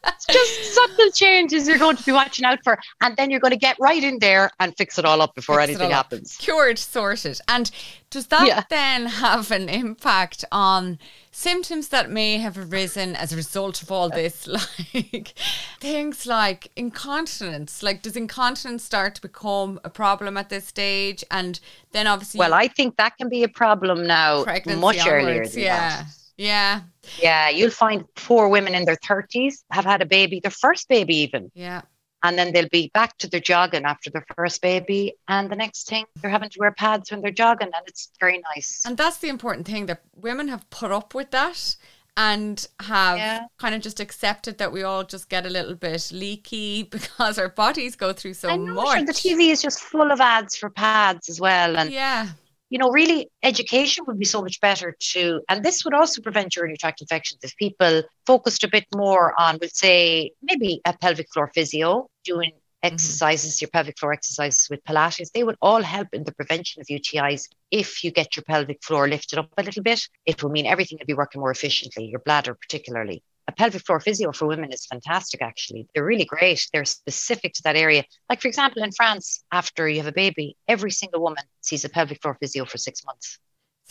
it's 0.06 0.26
just 0.26 0.74
subtle 0.74 1.10
changes 1.12 1.68
you're 1.68 1.78
going 1.78 1.96
to 1.96 2.04
be 2.04 2.12
watching 2.12 2.44
out 2.44 2.58
for, 2.64 2.78
and 3.02 3.16
then 3.16 3.30
you're 3.30 3.40
going 3.40 3.52
to 3.52 3.58
get 3.58 3.76
right 3.80 4.02
in 4.02 4.18
there 4.18 4.50
and 4.60 4.76
fix 4.76 4.98
it 4.98 5.04
all 5.04 5.20
up 5.20 5.34
before 5.34 5.56
fix 5.56 5.70
anything 5.70 5.90
happens. 5.90 6.36
Cured, 6.36 6.78
sorted. 6.78 7.40
And 7.48 7.70
does 8.12 8.28
that 8.28 8.46
yeah. 8.46 8.62
then 8.70 9.06
have 9.06 9.50
an 9.50 9.68
impact 9.68 10.44
on? 10.52 10.98
symptoms 11.32 11.88
that 11.88 12.10
may 12.10 12.36
have 12.36 12.58
arisen 12.58 13.16
as 13.16 13.32
a 13.32 13.36
result 13.36 13.82
of 13.82 13.90
all 13.90 14.10
this, 14.10 14.46
like 14.94 15.34
things 15.80 16.26
like 16.26 16.70
incontinence. 16.76 17.82
Like, 17.82 18.02
does 18.02 18.16
incontinence 18.16 18.84
start 18.84 19.16
to 19.16 19.22
become 19.22 19.80
a 19.82 19.90
problem 19.90 20.36
at 20.36 20.50
this 20.50 20.66
stage? 20.66 21.24
And 21.30 21.58
then 21.92 22.06
obviously. 22.06 22.38
Well, 22.38 22.54
I 22.54 22.68
think 22.68 22.96
that 22.98 23.16
can 23.16 23.28
be 23.28 23.42
a 23.42 23.48
problem 23.48 24.06
now 24.06 24.44
much 24.44 25.00
onwards, 25.00 25.06
earlier. 25.08 25.44
yeah. 25.54 26.02
That. 26.02 26.06
Yeah. 26.36 26.80
Yeah. 27.18 27.48
You'll 27.48 27.70
find 27.70 28.04
poor 28.14 28.48
women 28.48 28.74
in 28.74 28.84
their 28.84 28.96
30s 28.96 29.64
have 29.70 29.84
had 29.84 30.02
a 30.02 30.06
baby, 30.06 30.40
their 30.40 30.50
first 30.50 30.88
baby, 30.88 31.16
even. 31.16 31.50
Yeah 31.54 31.82
and 32.22 32.38
then 32.38 32.52
they'll 32.52 32.68
be 32.68 32.90
back 32.94 33.16
to 33.18 33.28
their 33.28 33.40
jogging 33.40 33.84
after 33.84 34.10
their 34.10 34.24
first 34.36 34.60
baby 34.62 35.14
and 35.28 35.50
the 35.50 35.56
next 35.56 35.88
thing 35.88 36.04
they're 36.20 36.30
having 36.30 36.50
to 36.50 36.58
wear 36.58 36.72
pads 36.72 37.10
when 37.10 37.20
they're 37.20 37.30
jogging 37.30 37.70
and 37.74 37.84
it's 37.86 38.10
very 38.20 38.42
nice 38.54 38.82
and 38.86 38.96
that's 38.96 39.18
the 39.18 39.28
important 39.28 39.66
thing 39.66 39.86
that 39.86 40.02
women 40.14 40.48
have 40.48 40.68
put 40.70 40.90
up 40.90 41.14
with 41.14 41.30
that 41.30 41.76
and 42.16 42.68
have 42.80 43.16
yeah. 43.16 43.46
kind 43.58 43.74
of 43.74 43.80
just 43.80 43.98
accepted 43.98 44.58
that 44.58 44.70
we 44.70 44.82
all 44.82 45.02
just 45.02 45.30
get 45.30 45.46
a 45.46 45.50
little 45.50 45.74
bit 45.74 46.10
leaky 46.12 46.82
because 46.90 47.38
our 47.38 47.48
bodies 47.48 47.96
go 47.96 48.12
through 48.12 48.34
so 48.34 48.54
know, 48.54 48.74
much. 48.74 48.98
Sure, 48.98 49.06
the 49.06 49.12
TV 49.12 49.50
is 49.50 49.62
just 49.62 49.80
full 49.80 50.10
of 50.10 50.20
ads 50.20 50.56
for 50.56 50.68
pads 50.68 51.28
as 51.28 51.40
well, 51.40 51.76
and 51.76 51.90
yeah, 51.90 52.28
you 52.72 52.78
know, 52.78 52.90
really 52.90 53.30
education 53.42 54.06
would 54.06 54.18
be 54.18 54.24
so 54.24 54.40
much 54.40 54.58
better 54.62 54.96
too. 54.98 55.42
And 55.50 55.62
this 55.62 55.84
would 55.84 55.92
also 55.92 56.22
prevent 56.22 56.56
urinary 56.56 56.78
tract 56.78 57.02
infections 57.02 57.40
if 57.44 57.54
people 57.58 58.02
focused 58.24 58.64
a 58.64 58.68
bit 58.68 58.86
more 58.94 59.38
on, 59.38 59.58
we'll 59.60 59.68
say, 59.68 60.30
maybe 60.40 60.80
a 60.86 60.94
pelvic 60.96 61.30
floor 61.34 61.50
physio, 61.54 62.08
doing 62.24 62.50
mm-hmm. 62.50 62.94
exercises, 62.94 63.56
mm-hmm. 63.56 63.64
your 63.64 63.70
pelvic 63.70 63.98
floor 63.98 64.12
exercises 64.12 64.68
with 64.70 64.84
Pilates, 64.84 65.30
they 65.32 65.44
would 65.44 65.56
all 65.60 65.82
help 65.82 66.08
in 66.12 66.24
the 66.24 66.32
prevention 66.32 66.80
of 66.80 66.86
UTIs. 66.86 67.48
If 67.70 68.04
you 68.04 68.10
get 68.10 68.36
your 68.36 68.44
pelvic 68.44 68.82
floor 68.82 69.08
lifted 69.08 69.38
up 69.38 69.50
a 69.56 69.62
little 69.62 69.82
bit, 69.82 70.08
it 70.26 70.42
will 70.42 70.50
mean 70.50 70.66
everything 70.66 70.98
will 70.98 71.06
be 71.06 71.14
working 71.14 71.40
more 71.40 71.50
efficiently, 71.50 72.06
your 72.06 72.20
bladder 72.20 72.54
particularly 72.54 73.22
a 73.48 73.52
pelvic 73.52 73.84
floor 73.84 74.00
physio 74.00 74.32
for 74.32 74.46
women 74.46 74.72
is 74.72 74.86
fantastic, 74.86 75.42
actually. 75.42 75.86
They're 75.94 76.04
really 76.04 76.24
great. 76.24 76.68
They're 76.72 76.84
specific 76.84 77.54
to 77.54 77.62
that 77.64 77.76
area. 77.76 78.04
Like, 78.28 78.40
for 78.40 78.48
example, 78.48 78.82
in 78.82 78.92
France, 78.92 79.44
after 79.50 79.88
you 79.88 79.98
have 79.98 80.06
a 80.06 80.12
baby, 80.12 80.56
every 80.68 80.90
single 80.90 81.20
woman 81.20 81.44
sees 81.60 81.84
a 81.84 81.88
pelvic 81.88 82.22
floor 82.22 82.36
physio 82.40 82.64
for 82.64 82.78
six 82.78 83.04
months. 83.04 83.38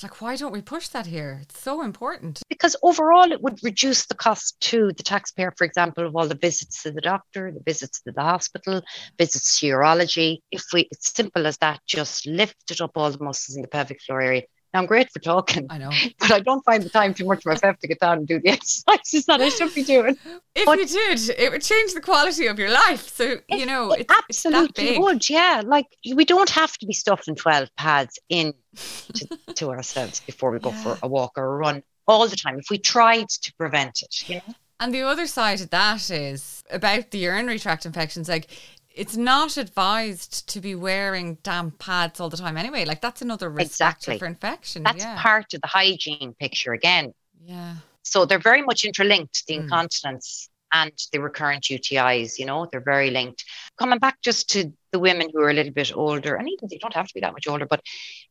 It's 0.02 0.10
like, 0.10 0.20
why 0.20 0.36
don't 0.36 0.52
we 0.52 0.64
push 0.64 0.88
that 0.88 1.06
here? 1.06 1.38
It's 1.44 1.62
so 1.62 1.84
important. 1.84 2.42
Because 2.50 2.76
overall, 2.82 3.32
it 3.32 3.44
would 3.44 3.60
reduce 3.62 4.08
the 4.08 4.16
cost 4.16 4.60
to 4.62 4.92
the 4.98 5.04
taxpayer, 5.04 5.54
for 5.56 5.64
example, 5.64 6.08
of 6.08 6.16
all 6.16 6.28
the 6.28 6.34
visits 6.34 6.82
to 6.82 6.92
the 6.92 7.02
doctor, 7.02 7.52
the 7.52 7.62
visits 7.64 8.02
to 8.02 8.12
the 8.12 8.24
hospital, 8.24 8.82
visits 9.20 9.60
to 9.60 9.68
urology. 9.68 10.40
If 10.50 10.64
we, 10.74 10.88
it's 10.90 11.14
simple 11.14 11.46
as 11.46 11.60
that, 11.60 11.82
just 11.86 12.26
lifted 12.26 12.82
up 12.82 12.94
all 12.96 13.12
the 13.12 13.24
muscles 13.24 13.56
in 13.56 13.62
the 13.62 13.68
pelvic 13.68 14.02
floor 14.02 14.22
area 14.22 14.42
now, 14.73 14.79
I'm 14.79 14.86
great 14.86 15.12
for 15.12 15.19
talking. 15.19 15.67
I 15.69 15.77
know. 15.77 15.91
But 16.19 16.31
I 16.31 16.39
don't 16.39 16.63
find 16.63 16.81
the 16.81 16.89
time 16.89 17.13
too 17.13 17.25
much 17.25 17.45
myself 17.45 17.77
to 17.79 17.88
get 17.88 17.99
down 17.99 18.19
and 18.19 18.27
do 18.27 18.39
the 18.39 18.49
exercises 18.57 19.25
that 19.25 19.41
I 19.41 19.49
should 19.49 19.73
be 19.73 19.84
doing. 19.84 20.17
If 20.55 20.65
but, 20.65 20.79
you 20.79 20.86
did, 20.88 21.29
it 21.38 21.51
would 21.51 21.62
change 21.62 21.93
the 21.93 22.01
quality 22.01 22.47
of 22.47 22.57
your 22.57 22.71
life. 22.71 23.10
So, 23.10 23.38
you 23.49 23.65
know, 23.65 23.91
it, 23.91 24.01
it's, 24.01 24.13
absolutely 24.13 24.97
would. 24.97 25.29
Yeah. 25.29 25.62
Like, 25.65 25.88
we 26.15 26.23
don't 26.25 26.49
have 26.51 26.77
to 26.77 26.86
be 26.86 26.93
stuffing 26.93 27.36
12 27.36 27.69
pads 27.75 28.19
in 28.29 28.53
to, 29.13 29.27
to 29.55 29.71
ourselves 29.71 30.21
before 30.21 30.51
we 30.51 30.60
go 30.60 30.69
yeah. 30.69 30.84
for 30.84 30.97
a 31.03 31.07
walk 31.07 31.34
or 31.38 31.45
a 31.45 31.57
run 31.57 31.84
all 32.07 32.27
the 32.27 32.36
time 32.36 32.57
if 32.57 32.65
we 32.69 32.77
tried 32.77 33.29
to 33.29 33.53
prevent 33.55 34.01
it. 34.01 34.29
You 34.29 34.36
know? 34.36 34.55
And 34.79 34.93
the 34.93 35.01
other 35.01 35.27
side 35.27 35.62
of 35.62 35.69
that 35.71 36.10
is 36.10 36.63
about 36.71 37.12
the 37.12 37.19
urinary 37.19 37.60
tract 37.60 37.86
infections. 37.86 38.29
Like 38.29 38.49
it's 38.95 39.15
not 39.15 39.58
advised 39.58 40.47
to 40.49 40.62
be 40.62 40.75
wearing 40.75 41.38
damp 41.43 41.80
pads 41.80 42.19
all 42.19 42.30
the 42.30 42.38
time 42.38 42.58
anyway. 42.58 42.86
Like 42.86 43.01
that's 43.01 43.21
another 43.21 43.49
risk 43.49 43.71
exactly. 43.71 44.17
for 44.17 44.25
infection. 44.25 44.84
That's 44.84 45.04
yeah. 45.04 45.21
part 45.21 45.54
of 45.54 45.62
the 45.62 45.67
hygiene 45.67 46.36
picture 46.39 46.73
again. 46.73 47.13
Yeah. 47.43 47.75
So 48.04 48.25
they're 48.25 48.39
very 48.39 48.62
much 48.62 48.84
interlinked, 48.84 49.45
the 49.47 49.56
mm. 49.56 49.62
incontinence 49.62 50.49
and 50.71 50.91
the 51.12 51.19
recurrent 51.19 51.65
UTIs, 51.65 52.39
you 52.39 52.45
know, 52.45 52.67
they're 52.71 52.81
very 52.81 53.10
linked. 53.10 53.45
Coming 53.77 53.99
back 53.99 54.21
just 54.21 54.49
to 54.51 54.71
the 54.91 54.99
women 54.99 55.29
who 55.34 55.41
are 55.41 55.49
a 55.49 55.53
little 55.53 55.71
bit 55.71 55.95
older, 55.95 56.36
and 56.36 56.49
even 56.49 56.67
they 56.69 56.77
don't 56.77 56.93
have 56.93 57.07
to 57.07 57.13
be 57.13 57.21
that 57.21 57.34
much 57.34 57.47
older, 57.47 57.65
but 57.65 57.81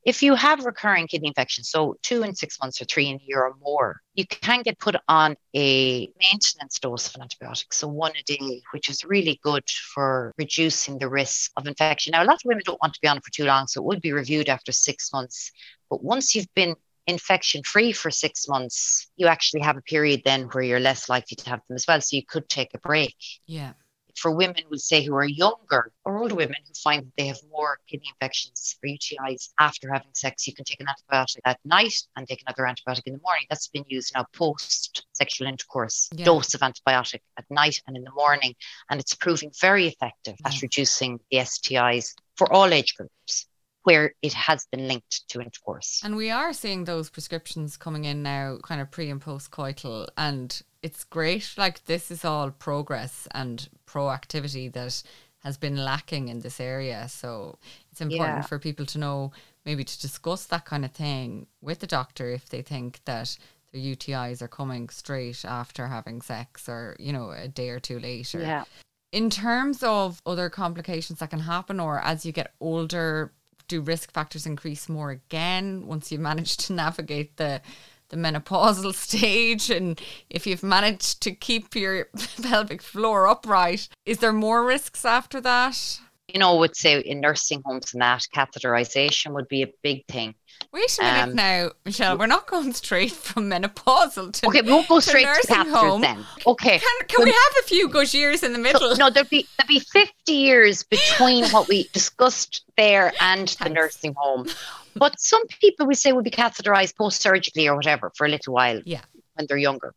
if 0.05 0.22
you 0.22 0.35
have 0.35 0.64
recurring 0.64 1.07
kidney 1.07 1.29
infections, 1.29 1.68
so 1.68 1.96
two 2.03 2.22
in 2.22 2.35
six 2.35 2.59
months 2.61 2.81
or 2.81 2.85
three 2.85 3.07
in 3.09 3.16
a 3.16 3.24
year 3.24 3.42
or 3.42 3.55
more, 3.61 4.00
you 4.14 4.26
can 4.26 4.62
get 4.62 4.79
put 4.79 4.96
on 5.09 5.37
a 5.55 6.11
maintenance 6.20 6.79
dose 6.79 7.09
of 7.09 7.20
an 7.20 7.26
antibiotic, 7.26 7.72
so 7.72 7.88
one 7.88 8.12
a 8.16 8.22
day, 8.22 8.62
which 8.72 8.88
is 8.88 9.05
really 9.05 9.38
good 9.42 9.68
for 9.68 10.33
reducing 10.38 10.98
the 10.98 11.09
risk 11.09 11.50
of 11.57 11.66
infection. 11.66 12.12
Now, 12.12 12.22
a 12.22 12.26
lot 12.26 12.37
of 12.37 12.42
women 12.44 12.62
don't 12.64 12.81
want 12.83 12.94
to 12.94 13.00
be 13.00 13.09
on 13.09 13.18
it 13.18 13.24
for 13.24 13.31
too 13.31 13.44
long, 13.44 13.66
so 13.66 13.81
it 13.81 13.87
would 13.87 14.00
be 14.00 14.12
reviewed 14.12 14.48
after 14.48 14.72
six 14.72 15.12
months. 15.12 15.53
But 15.88 16.03
once 16.03 16.35
you've 16.35 16.53
been 16.55 16.76
infection 17.07 17.63
free 17.63 17.93
for 17.93 18.11
six 18.11 18.49
months, 18.49 19.11
you 19.17 19.27
actually 19.27 19.61
have 19.61 19.77
a 19.77 19.83
period 19.83 20.23
then 20.25 20.45
where 20.45 20.65
you're 20.65 20.81
less 20.81 21.09
likely 21.09 21.37
to 21.37 21.51
have 21.51 21.61
them 21.69 21.75
as 21.75 21.85
well. 21.87 22.01
So 22.01 22.17
you 22.17 22.25
could 22.25 22.49
take 22.49 22.75
a 22.75 22.79
break. 22.79 23.17
Yeah. 23.47 23.73
For 24.17 24.31
women, 24.33 24.65
we'll 24.69 24.79
say 24.79 25.03
who 25.03 25.15
are 25.15 25.25
younger 25.25 25.93
or 26.05 26.19
older 26.19 26.35
women 26.35 26.57
who 26.67 26.75
find 26.75 27.07
that 27.07 27.13
they 27.17 27.29
have 27.29 27.39
more 27.51 27.79
kidney 27.89 28.09
infections 28.09 28.77
or 28.83 28.89
UTIs 28.89 29.51
after 29.59 29.91
having 29.91 30.11
sex, 30.15 30.47
you 30.47 30.53
can 30.53 30.65
take 30.65 30.81
an 30.81 30.87
antibiotic 30.87 31.39
at 31.45 31.59
night 31.65 31.95
and 32.17 32.29
take 32.29 32.43
another 32.47 32.65
antibiotic 32.65 33.07
in 33.07 33.15
the 33.15 33.21
morning. 33.23 33.45
That's 33.49 33.69
been 33.69 33.85
used 33.89 34.13
now 34.15 34.27
post 34.35 35.07
sexual 35.13 35.47
intercourse 35.47 36.11
yeah. 36.13 36.25
dose 36.25 36.55
of 36.55 36.61
antibiotic 36.61 37.21
at 37.39 37.45
night 37.51 37.81
and 37.87 37.97
in 37.97 38.05
the 38.05 38.11
morning. 38.11 38.55
And 38.91 39.01
it's 39.01 39.15
proving 39.15 39.53
very 39.59 39.87
effective 39.87 40.35
yeah. 40.41 40.49
at 40.49 40.61
reducing 40.61 41.21
the 41.31 41.39
STIs 41.39 42.15
for 42.37 42.53
all 42.53 42.73
age 42.73 42.97
groups 42.97 43.47
where 43.85 44.14
it 44.23 44.33
has 44.33 44.66
been 44.71 44.87
linked 44.87 45.29
to 45.29 45.40
intercourse. 45.40 46.01
And 46.05 46.16
we 46.16 46.31
are 46.31 46.53
seeing 46.53 46.85
those 46.85 47.11
prescriptions 47.11 47.77
coming 47.77 48.05
in 48.05 48.23
now, 48.23 48.59
kind 48.62 48.81
of 48.81 48.90
pre 48.90 49.11
and 49.11 49.21
post 49.21 49.51
coital. 49.51 50.09
And 50.16 50.61
it's 50.83 51.05
great. 51.05 51.55
Like, 51.57 51.85
this 51.85 52.11
is 52.11 52.25
all 52.25 52.51
progress 52.51 53.27
and 53.33 53.69
proactivity 53.87 54.73
that 54.73 55.03
has 55.40 55.57
been 55.57 55.77
lacking 55.77 56.29
in 56.29 56.40
this 56.40 56.61
area. 56.61 57.09
So 57.09 57.59
it's 57.90 58.01
important 58.01 58.38
yeah. 58.38 58.43
for 58.43 58.59
people 58.59 58.87
to 58.87 58.99
know 58.99 59.33
maybe 59.64 59.85
to 59.85 60.01
discuss 60.01 60.47
that 60.47 60.64
kind 60.64 60.85
of 60.85 60.93
thing 60.93 61.47
with 61.61 61.81
the 61.81 61.87
doctor 61.87 62.31
if 62.31 62.49
they 62.49 62.62
think 62.62 63.01
that 63.05 63.37
their 63.73 63.81
UTIs 63.81 64.43
are 64.43 64.49
coming 64.49 64.88
straight 64.88 65.45
after 65.45 65.87
having 65.87 66.23
sex 66.23 66.69
or, 66.69 66.97
you 66.99 67.12
know, 67.12 67.31
a 67.31 67.49
day 67.49 67.71
or 67.71 67.81
two 67.81 67.99
later. 67.99 68.40
Yeah. 68.40 68.64
In 69.12 69.29
terms 69.31 69.83
of 69.83 70.23
other 70.25 70.49
complications 70.51 71.19
that 71.19 71.31
can 71.31 71.40
happen, 71.40 71.81
or 71.81 71.99
as 72.01 72.25
you 72.25 72.33
get 72.33 72.55
older, 72.61 73.33
do 73.71 73.81
risk 73.81 74.13
factors 74.13 74.47
increase 74.47 74.89
more 74.89 75.11
again 75.11 75.87
once 75.87 76.11
you 76.11 76.19
manage 76.19 76.57
to 76.59 76.73
navigate 76.73 77.37
the 77.37 77.63
the 78.11 78.17
menopausal 78.17 78.93
stage? 79.07 79.71
And 79.71 79.99
if 80.29 80.47
you've 80.47 80.65
managed 80.65 81.23
to 81.23 81.31
keep 81.31 81.75
your 81.75 82.09
pelvic 82.43 82.83
floor 82.83 83.29
upright 83.29 83.89
is 84.05 84.19
there 84.19 84.33
more 84.33 84.65
risks 84.65 85.05
after 85.05 85.41
that 85.41 86.01
you 86.33 86.40
know 86.40 86.57
would 86.57 86.77
say 86.77 87.01
in 87.01 87.21
nursing 87.21 87.62
homes 87.64 87.93
and 87.93 88.03
that 88.03 88.27
catheterization 88.35 89.33
would 89.33 89.49
be 89.49 89.62
a 89.62 89.73
big 89.83 90.07
thing 90.07 90.35
Wait 90.73 90.99
a 91.01 91.03
minute 91.03 91.23
um, 91.23 91.35
now, 91.35 91.71
Michelle. 91.85 92.19
We're 92.19 92.27
not 92.27 92.47
going 92.47 92.73
straight 92.75 93.11
from 93.11 93.51
menopausal 93.51 94.33
to 94.35 94.47
okay. 94.47 94.62
We 94.62 94.71
won't 94.71 94.88
go 94.88 95.01
straight 95.01 95.27
to, 95.43 95.47
to 95.49 95.55
home. 95.64 96.03
then. 96.03 96.25
Okay. 96.47 96.79
Can, 96.79 97.07
can 97.09 97.25
we 97.25 97.31
have 97.31 97.53
a 97.61 97.66
few 97.66 97.88
good 97.88 98.12
years 98.14 98.43
in 98.43 98.53
the 98.53 98.59
middle? 98.59 98.81
So, 98.81 98.95
no, 98.95 99.11
there'd 99.11 99.29
be 99.29 99.49
there'd 99.59 99.69
be 99.69 99.81
fifty 99.81 100.33
years 100.33 100.83
between 100.90 101.45
what 101.47 101.66
we 101.69 101.88
discussed 101.93 102.62
there 102.77 103.12
and 103.21 103.49
Thanks. 103.51 103.57
the 103.57 103.69
nursing 103.71 104.14
home. 104.16 104.49
But 104.95 105.19
some 105.19 105.45
people 105.49 105.87
we 105.87 105.95
say 105.95 106.12
would 106.12 106.25
be 106.25 106.31
catheterized 106.31 106.97
post 106.97 107.21
surgically 107.21 107.69
or 107.69 107.75
whatever 107.75 108.12
for 108.16 108.27
a 108.27 108.31
little 108.31 108.55
while. 108.55 108.81
Yeah. 108.85 109.03
When 109.35 109.47
they're 109.49 109.57
younger 109.57 109.95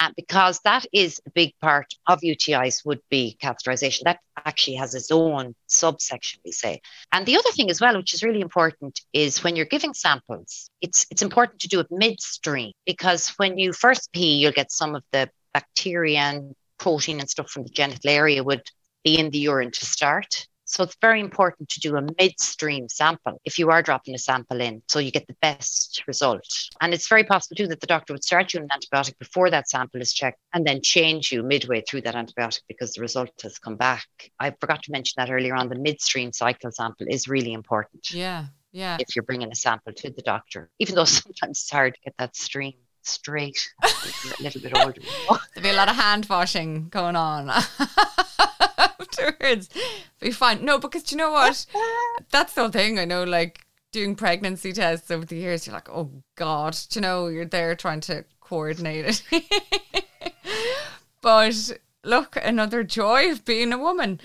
uh, 0.00 0.10
because 0.16 0.60
that 0.60 0.86
is 0.92 1.20
a 1.26 1.30
big 1.30 1.52
part 1.60 1.94
of 2.06 2.20
UTIs 2.20 2.84
would 2.86 3.00
be 3.10 3.36
catheterization. 3.42 4.04
That 4.04 4.20
actually 4.44 4.76
has 4.76 4.94
its 4.94 5.10
own 5.10 5.54
subsection, 5.66 6.40
we 6.44 6.52
say. 6.52 6.80
And 7.12 7.26
the 7.26 7.36
other 7.36 7.50
thing 7.50 7.70
as 7.70 7.80
well, 7.80 7.96
which 7.96 8.14
is 8.14 8.22
really 8.22 8.40
important, 8.40 9.00
is 9.12 9.44
when 9.44 9.56
you're 9.56 9.66
giving 9.66 9.92
samples, 9.92 10.70
it's 10.80 11.06
it's 11.10 11.22
important 11.22 11.60
to 11.60 11.68
do 11.68 11.80
it 11.80 11.88
midstream 11.90 12.72
because 12.86 13.28
when 13.36 13.58
you 13.58 13.72
first 13.74 14.10
pee, 14.12 14.36
you'll 14.36 14.52
get 14.52 14.72
some 14.72 14.94
of 14.94 15.04
the 15.12 15.28
bacteria 15.52 16.20
and 16.20 16.54
protein 16.78 17.20
and 17.20 17.28
stuff 17.28 17.50
from 17.50 17.64
the 17.64 17.70
genital 17.70 18.10
area 18.10 18.42
would 18.42 18.62
be 19.04 19.18
in 19.18 19.30
the 19.30 19.38
urine 19.38 19.70
to 19.70 19.84
start. 19.84 20.46
So 20.70 20.84
it's 20.84 20.96
very 21.00 21.18
important 21.18 21.68
to 21.70 21.80
do 21.80 21.96
a 21.96 22.06
midstream 22.16 22.88
sample 22.88 23.40
if 23.44 23.58
you 23.58 23.70
are 23.70 23.82
dropping 23.82 24.14
a 24.14 24.18
sample 24.18 24.60
in 24.60 24.82
so 24.88 25.00
you 25.00 25.10
get 25.10 25.26
the 25.26 25.36
best 25.42 26.04
result. 26.06 26.46
And 26.80 26.94
it's 26.94 27.08
very 27.08 27.24
possible 27.24 27.56
too 27.56 27.66
that 27.66 27.80
the 27.80 27.88
doctor 27.88 28.12
would 28.12 28.22
start 28.22 28.54
you 28.54 28.60
on 28.60 28.68
an 28.70 28.78
antibiotic 28.78 29.18
before 29.18 29.50
that 29.50 29.68
sample 29.68 30.00
is 30.00 30.12
checked 30.12 30.38
and 30.54 30.64
then 30.64 30.80
change 30.80 31.32
you 31.32 31.42
midway 31.42 31.80
through 31.80 32.02
that 32.02 32.14
antibiotic 32.14 32.60
because 32.68 32.92
the 32.92 33.00
result 33.00 33.32
has 33.42 33.58
come 33.58 33.74
back. 33.74 34.06
I 34.38 34.54
forgot 34.60 34.84
to 34.84 34.92
mention 34.92 35.14
that 35.16 35.32
earlier 35.32 35.56
on. 35.56 35.68
The 35.68 35.74
midstream 35.74 36.32
cycle 36.32 36.70
sample 36.70 37.06
is 37.10 37.26
really 37.26 37.52
important. 37.52 38.12
Yeah. 38.12 38.46
Yeah. 38.70 38.98
If 39.00 39.16
you're 39.16 39.24
bringing 39.24 39.50
a 39.50 39.56
sample 39.56 39.92
to 39.92 40.10
the 40.10 40.22
doctor, 40.22 40.70
even 40.78 40.94
though 40.94 41.04
sometimes 41.20 41.62
it's 41.62 41.70
hard 41.70 41.94
to 41.94 42.00
get 42.04 42.14
that 42.18 42.36
stream 42.36 42.74
straight 43.02 43.58
a 43.82 44.42
little 44.42 44.60
bit 44.60 44.76
older. 44.76 45.00
There'll 45.56 45.64
be 45.64 45.70
a 45.70 45.76
lot 45.76 45.88
of 45.88 45.96
hand 45.96 46.26
washing 46.30 46.88
going 46.90 47.16
on. 47.16 47.50
afterwards. 49.18 49.68
Be 50.20 50.30
fine. 50.30 50.64
No, 50.64 50.78
because 50.78 51.10
you 51.10 51.18
know 51.18 51.32
what? 51.32 51.66
That's 52.30 52.54
the 52.54 52.70
thing. 52.70 52.98
I 52.98 53.04
know, 53.04 53.24
like 53.24 53.66
doing 53.92 54.14
pregnancy 54.14 54.72
tests 54.72 55.10
over 55.10 55.24
the 55.24 55.36
years, 55.36 55.66
you're 55.66 55.74
like, 55.74 55.88
oh 55.88 56.10
God, 56.36 56.76
you 56.92 57.00
know, 57.00 57.26
you're 57.26 57.44
there 57.44 57.74
trying 57.74 58.00
to 58.02 58.24
coordinate 58.40 59.22
it. 59.32 60.04
but 61.22 61.72
look, 62.04 62.36
another 62.42 62.82
joy 62.84 63.30
of 63.30 63.44
being 63.44 63.72
a 63.72 63.78
woman. 63.78 64.20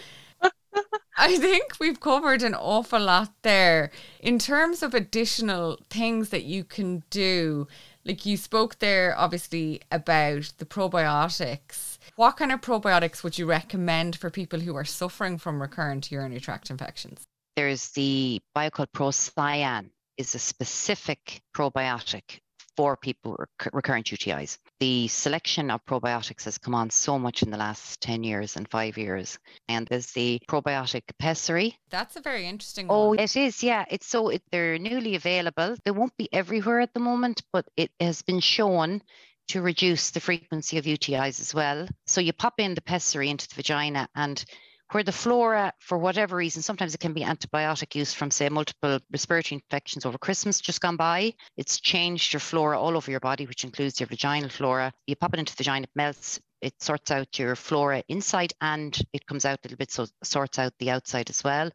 I 1.17 1.38
think 1.38 1.80
we've 1.80 2.02
covered 2.02 2.43
an 2.43 2.54
awful 2.54 3.00
lot 3.00 3.32
there 3.41 3.89
in 4.19 4.38
terms 4.38 4.84
of 4.84 4.93
additional 4.93 5.80
things 5.89 6.30
that 6.30 6.43
you 6.43 6.65
can 6.65 7.04
do. 7.10 7.67
Like 8.04 8.26
you 8.26 8.36
spoke 8.36 8.80
there, 8.80 9.15
obviously, 9.17 9.82
about 9.91 10.52
the 10.58 10.65
probiotics 10.65 11.94
what 12.15 12.38
kind 12.38 12.51
of 12.51 12.62
probiotics 12.62 13.23
would 13.23 13.38
you 13.38 13.45
recommend 13.45 14.15
for 14.15 14.30
people 14.30 14.60
who 14.60 14.75
are 14.75 14.86
suffering 14.86 15.38
from 15.38 15.62
recurrent 15.62 16.12
urinary 16.12 16.39
tract 16.39 16.69
infections? 16.69 17.23
There's 17.56 17.89
the 17.89 18.41
Bio-Kult 18.54 18.91
ProCyan 18.93 19.89
is 20.17 20.36
a 20.36 20.39
specific 20.39 21.41
probiotic 21.56 22.39
for 22.75 22.97
people 22.97 23.38
with 23.39 23.49
recurrent 23.73 24.08
UTIs. 24.08 24.58
The 24.80 25.08
selection 25.08 25.71
of 25.71 25.86
probiotics 25.86 26.43
has 26.43 26.58
come 26.58 26.75
on 26.75 26.89
so 26.89 27.17
much 27.17 27.41
in 27.41 27.49
the 27.49 27.58
last 27.58 28.01
10 28.01 28.23
years 28.23 28.58
and 28.58 28.69
five 28.69 28.97
years. 28.97 29.38
And 29.69 29.88
there's 29.88 30.12
the 30.12 30.41
probiotic 30.49 31.04
pessary. 31.17 31.78
That's 31.89 32.17
a 32.17 32.21
very 32.21 32.45
interesting 32.45 32.88
oh, 32.89 33.10
one. 33.10 33.19
it 33.19 33.36
is. 33.38 33.63
Yeah. 33.63 33.86
It's 33.89 34.08
so 34.08 34.30
it, 34.30 34.43
they're 34.51 34.78
newly 34.78 35.15
available. 35.15 35.75
They 35.86 35.91
won't 35.91 36.17
be 36.17 36.28
everywhere 36.34 36.82
at 36.82 36.93
the 36.93 36.99
moment, 36.99 37.41
but 37.54 37.65
it 37.78 37.91
has 37.99 38.21
been 38.21 38.41
shown 38.41 39.01
to 39.49 39.62
reduce 39.62 40.12
the 40.12 40.19
frequency 40.19 40.77
of 40.77 40.86
UTIs 40.86 41.39
as 41.39 41.53
well. 41.53 41.88
So 42.05 42.21
you 42.21 42.34
pop 42.34 42.60
in 42.60 42.75
the 42.75 42.81
pessary 42.81 43.29
into 43.29 43.47
the 43.47 43.55
vagina 43.55 44.08
and 44.15 44.43
where 44.91 45.03
the 45.03 45.12
flora, 45.12 45.73
for 45.79 45.97
whatever 45.97 46.36
reason, 46.36 46.62
sometimes 46.62 46.93
it 46.93 46.99
can 46.99 47.13
be 47.13 47.21
antibiotic 47.21 47.95
use 47.95 48.13
from, 48.13 48.29
say, 48.29 48.49
multiple 48.49 48.99
respiratory 49.12 49.62
infections 49.63 50.05
over 50.05 50.17
Christmas 50.17 50.62
just 50.62 50.79
gone 50.79 50.95
by. 50.95 51.34
It's 51.58 51.79
changed 51.79 52.34
your 52.34 52.39
flora 52.39 52.79
all 52.79 52.95
over 52.95 53.10
your 53.10 53.19
body, 53.19 53.45
which 53.47 53.63
includes 53.63 53.99
your 53.99 54.08
vaginal 54.08 54.49
flora. 54.49 54.93
You 55.08 55.15
pop 55.15 55.34
it 55.34 55.39
into 55.39 55.53
the 55.53 55.63
vagina, 55.63 55.84
it 55.84 55.89
melts, 55.95 56.39
it 56.62 56.82
sorts 56.82 57.12
out 57.12 57.38
your 57.38 57.56
flora 57.56 58.04
inside 58.08 58.54
and 58.62 58.98
it 59.13 59.26
comes 59.26 59.46
out 59.46 59.60
a 59.60 59.62
little 59.63 59.78
bit, 59.78 59.91
so 59.91 60.06
sorts 60.24 60.60
out 60.60 60.74
the 60.80 60.91
outside 60.91 61.30
as 61.30 61.44
well, 61.44 61.70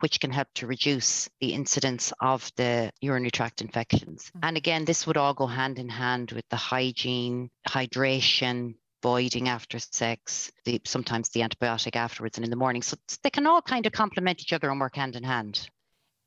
which 0.00 0.20
can 0.20 0.30
help 0.30 0.48
to 0.54 0.66
reduce 0.66 1.28
the 1.40 1.52
incidence 1.52 2.12
of 2.20 2.50
the 2.56 2.90
urinary 3.00 3.30
tract 3.30 3.60
infections. 3.60 4.24
Mm-hmm. 4.24 4.38
And 4.42 4.56
again, 4.56 4.84
this 4.84 5.06
would 5.06 5.16
all 5.16 5.34
go 5.34 5.46
hand 5.46 5.78
in 5.78 5.88
hand 5.88 6.32
with 6.32 6.48
the 6.50 6.56
hygiene, 6.56 7.50
hydration, 7.68 8.74
voiding 9.02 9.48
after 9.50 9.78
sex, 9.78 10.50
the, 10.64 10.80
sometimes 10.84 11.28
the 11.28 11.40
antibiotic 11.40 11.94
afterwards 11.94 12.38
and 12.38 12.44
in 12.44 12.50
the 12.50 12.56
morning. 12.56 12.80
So 12.80 12.96
they 13.22 13.30
can 13.30 13.46
all 13.46 13.60
kind 13.60 13.84
of 13.84 13.92
complement 13.92 14.40
each 14.40 14.52
other 14.52 14.70
and 14.70 14.80
work 14.80 14.96
hand 14.96 15.14
in 15.14 15.22
hand. 15.24 15.68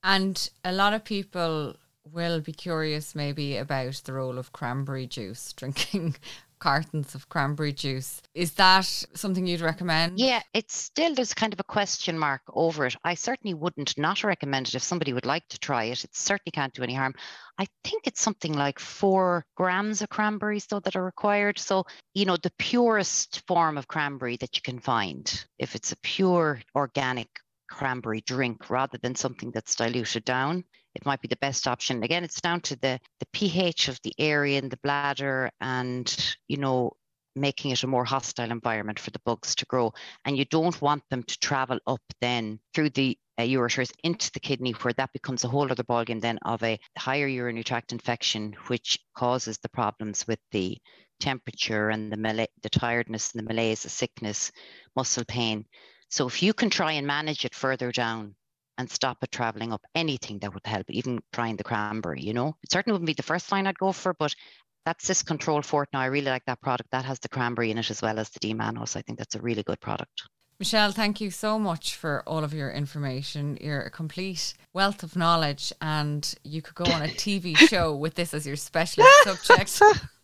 And 0.04 0.50
a 0.64 0.72
lot 0.72 0.94
of 0.94 1.04
people 1.04 1.76
will 2.14 2.40
be 2.40 2.54
curious 2.54 3.16
maybe 3.16 3.58
about 3.58 3.96
the 4.06 4.14
role 4.14 4.38
of 4.38 4.54
cranberry 4.54 5.08
juice, 5.08 5.52
drinking 5.54 6.16
cartons 6.60 7.16
of 7.16 7.30
cranberry 7.30 7.74
juice. 7.74 8.22
Is 8.34 8.52
that 8.54 8.86
something 8.86 9.46
you'd 9.46 9.62
recommend? 9.62 10.20
Yeah, 10.20 10.42
it's 10.54 10.76
still, 10.76 11.14
there's 11.14 11.34
kind 11.34 11.54
of 11.54 11.60
a 11.60 11.64
question 11.64 12.18
mark 12.18 12.42
over 12.54 12.86
it. 12.86 12.96
I 13.04 13.16
certainly 13.16 13.54
wouldn't 13.54 13.98
not 13.98 14.24
recommend 14.24 14.68
it 14.68 14.76
if 14.76 14.84
somebody 14.84 15.14
would 15.14 15.26
like 15.26 15.48
to 15.50 15.60
try 15.60 15.86
it. 15.86 16.04
It 16.04 16.16
certainly 16.16 16.52
can't 16.52 16.74
do 16.74 16.84
any 16.84 16.94
harm. 16.94 17.14
I 17.58 17.68
think 17.84 18.08
it's 18.08 18.22
something 18.22 18.54
like 18.54 18.80
four 18.80 19.46
grams 19.56 20.02
of 20.02 20.10
cranberries, 20.10 20.68
though, 20.68 20.80
that 20.82 20.96
are 20.96 21.04
required. 21.04 21.58
So, 21.60 21.86
you 22.14 22.26
know, 22.26 22.38
the 22.38 22.52
purest 22.60 23.44
form 23.48 23.78
of 23.78 23.88
cranberry 23.88 24.38
that 24.38 24.56
you 24.56 24.62
can 24.62 24.80
find, 24.80 25.46
if 25.58 25.76
it's 25.76 25.92
a 25.92 25.98
pure 25.98 26.62
organic 26.76 27.30
cranberry 27.70 28.22
drink 28.22 28.70
rather 28.70 28.98
than 29.02 29.16
something 29.16 29.52
that's 29.52 29.76
diluted 29.76 30.24
down 30.24 30.64
it 30.98 31.06
might 31.06 31.22
be 31.22 31.28
the 31.28 31.38
best 31.38 31.68
option. 31.68 32.04
Again, 32.04 32.24
it's 32.24 32.42
down 32.42 32.60
to 32.62 32.76
the, 32.76 33.00
the 33.20 33.28
pH 33.32 33.88
of 33.88 34.00
the 34.04 34.14
area 34.18 34.58
in 34.58 34.68
the 34.68 34.80
bladder 34.84 35.52
and, 35.62 36.36
you 36.48 36.58
know, 36.58 36.92
making 37.36 37.70
it 37.70 37.84
a 37.84 37.88
more 37.88 38.04
hostile 38.04 38.52
environment 38.52 39.00
for 39.00 39.12
the 39.12 39.22
bugs 39.24 39.54
to 39.56 39.66
grow. 39.68 39.94
And 40.26 40.36
you 40.36 40.46
don't 40.46 40.82
want 40.82 41.04
them 41.12 41.22
to 41.22 41.40
travel 41.40 41.80
up 41.86 42.02
then 42.20 42.60
through 42.74 42.90
the 42.90 43.16
uh, 43.38 43.44
ureters 43.44 43.92
into 44.04 44.32
the 44.32 44.40
kidney, 44.40 44.72
where 44.72 44.94
that 44.94 45.14
becomes 45.14 45.44
a 45.44 45.48
whole 45.48 45.72
other 45.72 45.84
ballgame 45.84 46.20
then 46.20 46.40
of 46.44 46.64
a 46.64 46.80
higher 46.98 47.28
urinary 47.28 47.64
tract 47.64 47.92
infection, 47.92 48.56
which 48.66 48.98
causes 49.16 49.60
the 49.60 49.70
problems 49.70 50.26
with 50.28 50.40
the 50.52 50.80
temperature 51.20 51.90
and 51.90 52.12
the, 52.12 52.48
the 52.64 52.70
tiredness 52.70 53.32
and 53.32 53.40
the 53.40 53.54
malaise, 53.54 53.84
the 53.84 53.90
sickness, 53.90 54.52
muscle 54.96 55.26
pain. 55.26 55.64
So 56.10 56.26
if 56.26 56.42
you 56.42 56.54
can 56.54 56.72
try 56.72 56.94
and 56.94 57.06
manage 57.06 57.46
it 57.46 57.54
further 57.54 57.92
down, 57.92 58.34
and 58.78 58.90
stop 58.90 59.18
it 59.24 59.32
traveling 59.32 59.74
up. 59.74 59.82
Anything 59.96 60.40
that 60.40 60.54
would 60.54 60.66
help, 60.66 60.90
even 60.90 61.20
trying 61.34 61.56
the 61.56 61.64
cranberry, 61.64 62.22
you 62.22 62.34
know. 62.34 62.56
It 62.64 62.72
certainly 62.72 62.94
wouldn't 62.94 63.08
be 63.08 63.14
the 63.14 63.24
first 63.24 63.52
line 63.52 63.68
I'd 63.68 63.78
go 63.78 63.92
for, 63.92 64.14
but 64.14 64.34
that's 64.86 65.06
Cyst 65.06 65.26
Control 65.26 65.62
Fort 65.62 65.90
now, 65.92 66.00
I 66.00 66.06
really 66.06 66.32
like 66.32 66.46
that 66.46 66.62
product. 66.62 66.92
That 66.92 67.06
has 67.06 67.20
the 67.20 67.30
cranberry 67.30 67.72
in 67.72 67.78
it 67.78 67.90
as 67.90 68.02
well 68.02 68.20
as 68.20 68.30
the 68.30 68.40
D-mannose. 68.40 68.96
I 68.96 69.02
think 69.02 69.20
that's 69.20 69.36
a 69.36 69.42
really 69.42 69.64
good 69.64 69.82
product. 69.82 70.24
Michelle, 70.60 70.92
thank 70.92 71.22
you 71.22 71.30
so 71.30 71.60
much 71.60 71.96
for 71.96 72.24
all 72.26 72.44
of 72.44 72.54
your 72.54 72.72
information. 72.72 73.58
You're 73.62 73.82
a 73.82 73.92
complete 73.92 74.54
wealth 74.74 75.04
of 75.04 75.16
knowledge, 75.16 75.72
and 75.82 76.34
you 76.44 76.62
could 76.62 76.74
go 76.74 76.86
on 76.86 77.04
a 77.04 77.08
TV 77.08 77.56
show 77.70 77.96
with 77.96 78.16
this 78.16 78.34
as 78.34 78.48
your 78.48 78.56
specialist 78.56 79.12
subject. 79.24 79.82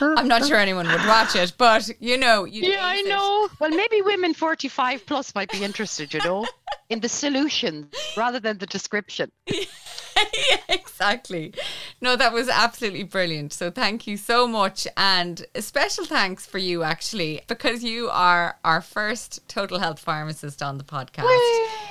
I'm 0.00 0.28
not 0.28 0.46
sure 0.46 0.56
anyone 0.56 0.86
would 0.86 1.06
watch 1.06 1.36
it, 1.36 1.52
but 1.58 1.88
you 2.00 2.16
know, 2.18 2.44
you 2.44 2.70
yeah, 2.70 2.80
I 2.82 3.02
know. 3.02 3.48
Well, 3.58 3.70
maybe 3.70 4.02
women 4.02 4.34
45 4.34 5.06
plus 5.06 5.34
might 5.34 5.50
be 5.50 5.64
interested. 5.64 6.14
You 6.14 6.20
know, 6.24 6.46
in 6.88 7.00
the 7.00 7.08
solution 7.08 7.88
rather 8.16 8.40
than 8.40 8.58
the 8.58 8.66
description. 8.66 9.30
yeah, 10.50 10.56
exactly. 10.68 11.52
No, 12.00 12.16
that 12.16 12.32
was 12.32 12.48
absolutely 12.48 13.02
brilliant. 13.02 13.52
So 13.52 13.70
thank 13.70 14.06
you 14.06 14.16
so 14.16 14.46
much. 14.46 14.86
And 14.96 15.44
a 15.54 15.62
special 15.62 16.04
thanks 16.04 16.46
for 16.46 16.58
you, 16.58 16.82
actually, 16.82 17.42
because 17.46 17.82
you 17.84 18.08
are 18.10 18.56
our 18.64 18.80
first 18.80 19.46
total 19.48 19.78
health 19.78 19.98
pharmacist 19.98 20.62
on 20.62 20.78
the 20.78 20.84
podcast. 20.84 21.24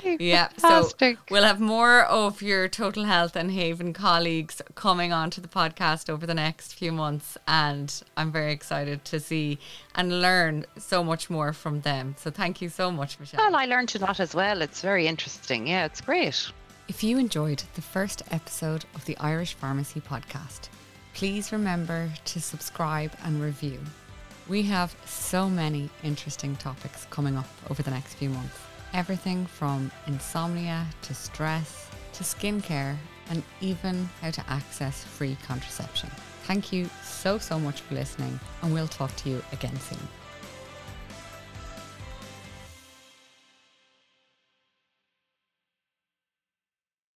Whee! 0.03 0.17
Yeah. 0.19 0.47
Fantastic. 0.49 1.17
So 1.17 1.23
we'll 1.31 1.43
have 1.43 1.59
more 1.59 2.03
of 2.03 2.41
your 2.41 2.67
total 2.67 3.05
health 3.05 3.35
and 3.35 3.51
Haven 3.51 3.93
colleagues 3.93 4.61
coming 4.75 5.11
onto 5.11 5.41
the 5.41 5.47
podcast 5.47 6.09
over 6.09 6.25
the 6.25 6.33
next 6.33 6.73
few 6.73 6.91
months. 6.91 7.37
And 7.47 7.93
I'm 8.15 8.31
very 8.31 8.51
excited 8.51 9.05
to 9.05 9.19
see 9.19 9.59
and 9.95 10.21
learn 10.21 10.65
so 10.77 11.03
much 11.03 11.29
more 11.29 11.53
from 11.53 11.81
them. 11.81 12.15
So 12.17 12.29
thank 12.31 12.61
you 12.61 12.69
so 12.69 12.91
much, 12.91 13.19
Michelle. 13.19 13.39
Well, 13.39 13.55
I 13.55 13.65
learned 13.65 13.95
a 13.95 13.99
lot 13.99 14.19
as 14.19 14.35
well. 14.35 14.61
It's 14.61 14.81
very 14.81 15.07
interesting. 15.07 15.67
Yeah, 15.67 15.85
it's 15.85 16.01
great. 16.01 16.51
If 16.89 17.03
you 17.03 17.17
enjoyed 17.17 17.61
the 17.75 17.81
first 17.81 18.23
episode 18.31 18.85
of 18.95 19.03
the 19.03 19.17
Irish 19.17 19.55
Pharmacy 19.55 19.99
podcast, 19.99 20.69
please 21.13 21.51
remember 21.51 22.09
to 22.23 22.39
subscribe 22.39 23.11
and 23.25 23.41
review. 23.41 23.77
We 24.47 24.61
have 24.63 24.95
so 25.05 25.49
many 25.49 25.89
interesting 26.01 26.55
topics 26.55 27.05
coming 27.09 27.35
up 27.35 27.49
over 27.69 27.83
the 27.83 27.91
next 27.91 28.13
few 28.13 28.29
months. 28.29 28.57
Everything 28.93 29.45
from 29.45 29.91
insomnia 30.07 30.87
to 31.01 31.13
stress 31.13 31.89
to 32.13 32.23
skincare 32.23 32.95
and 33.29 33.43
even 33.59 34.09
how 34.21 34.31
to 34.31 34.49
access 34.49 35.03
free 35.03 35.35
contraception. 35.45 36.09
Thank 36.43 36.71
you 36.71 36.89
so, 37.03 37.37
so 37.37 37.59
much 37.59 37.81
for 37.81 37.95
listening, 37.95 38.39
and 38.61 38.73
we'll 38.73 38.87
talk 38.87 39.13
to 39.17 39.29
you 39.29 39.43
again 39.51 39.77
soon. 39.81 39.99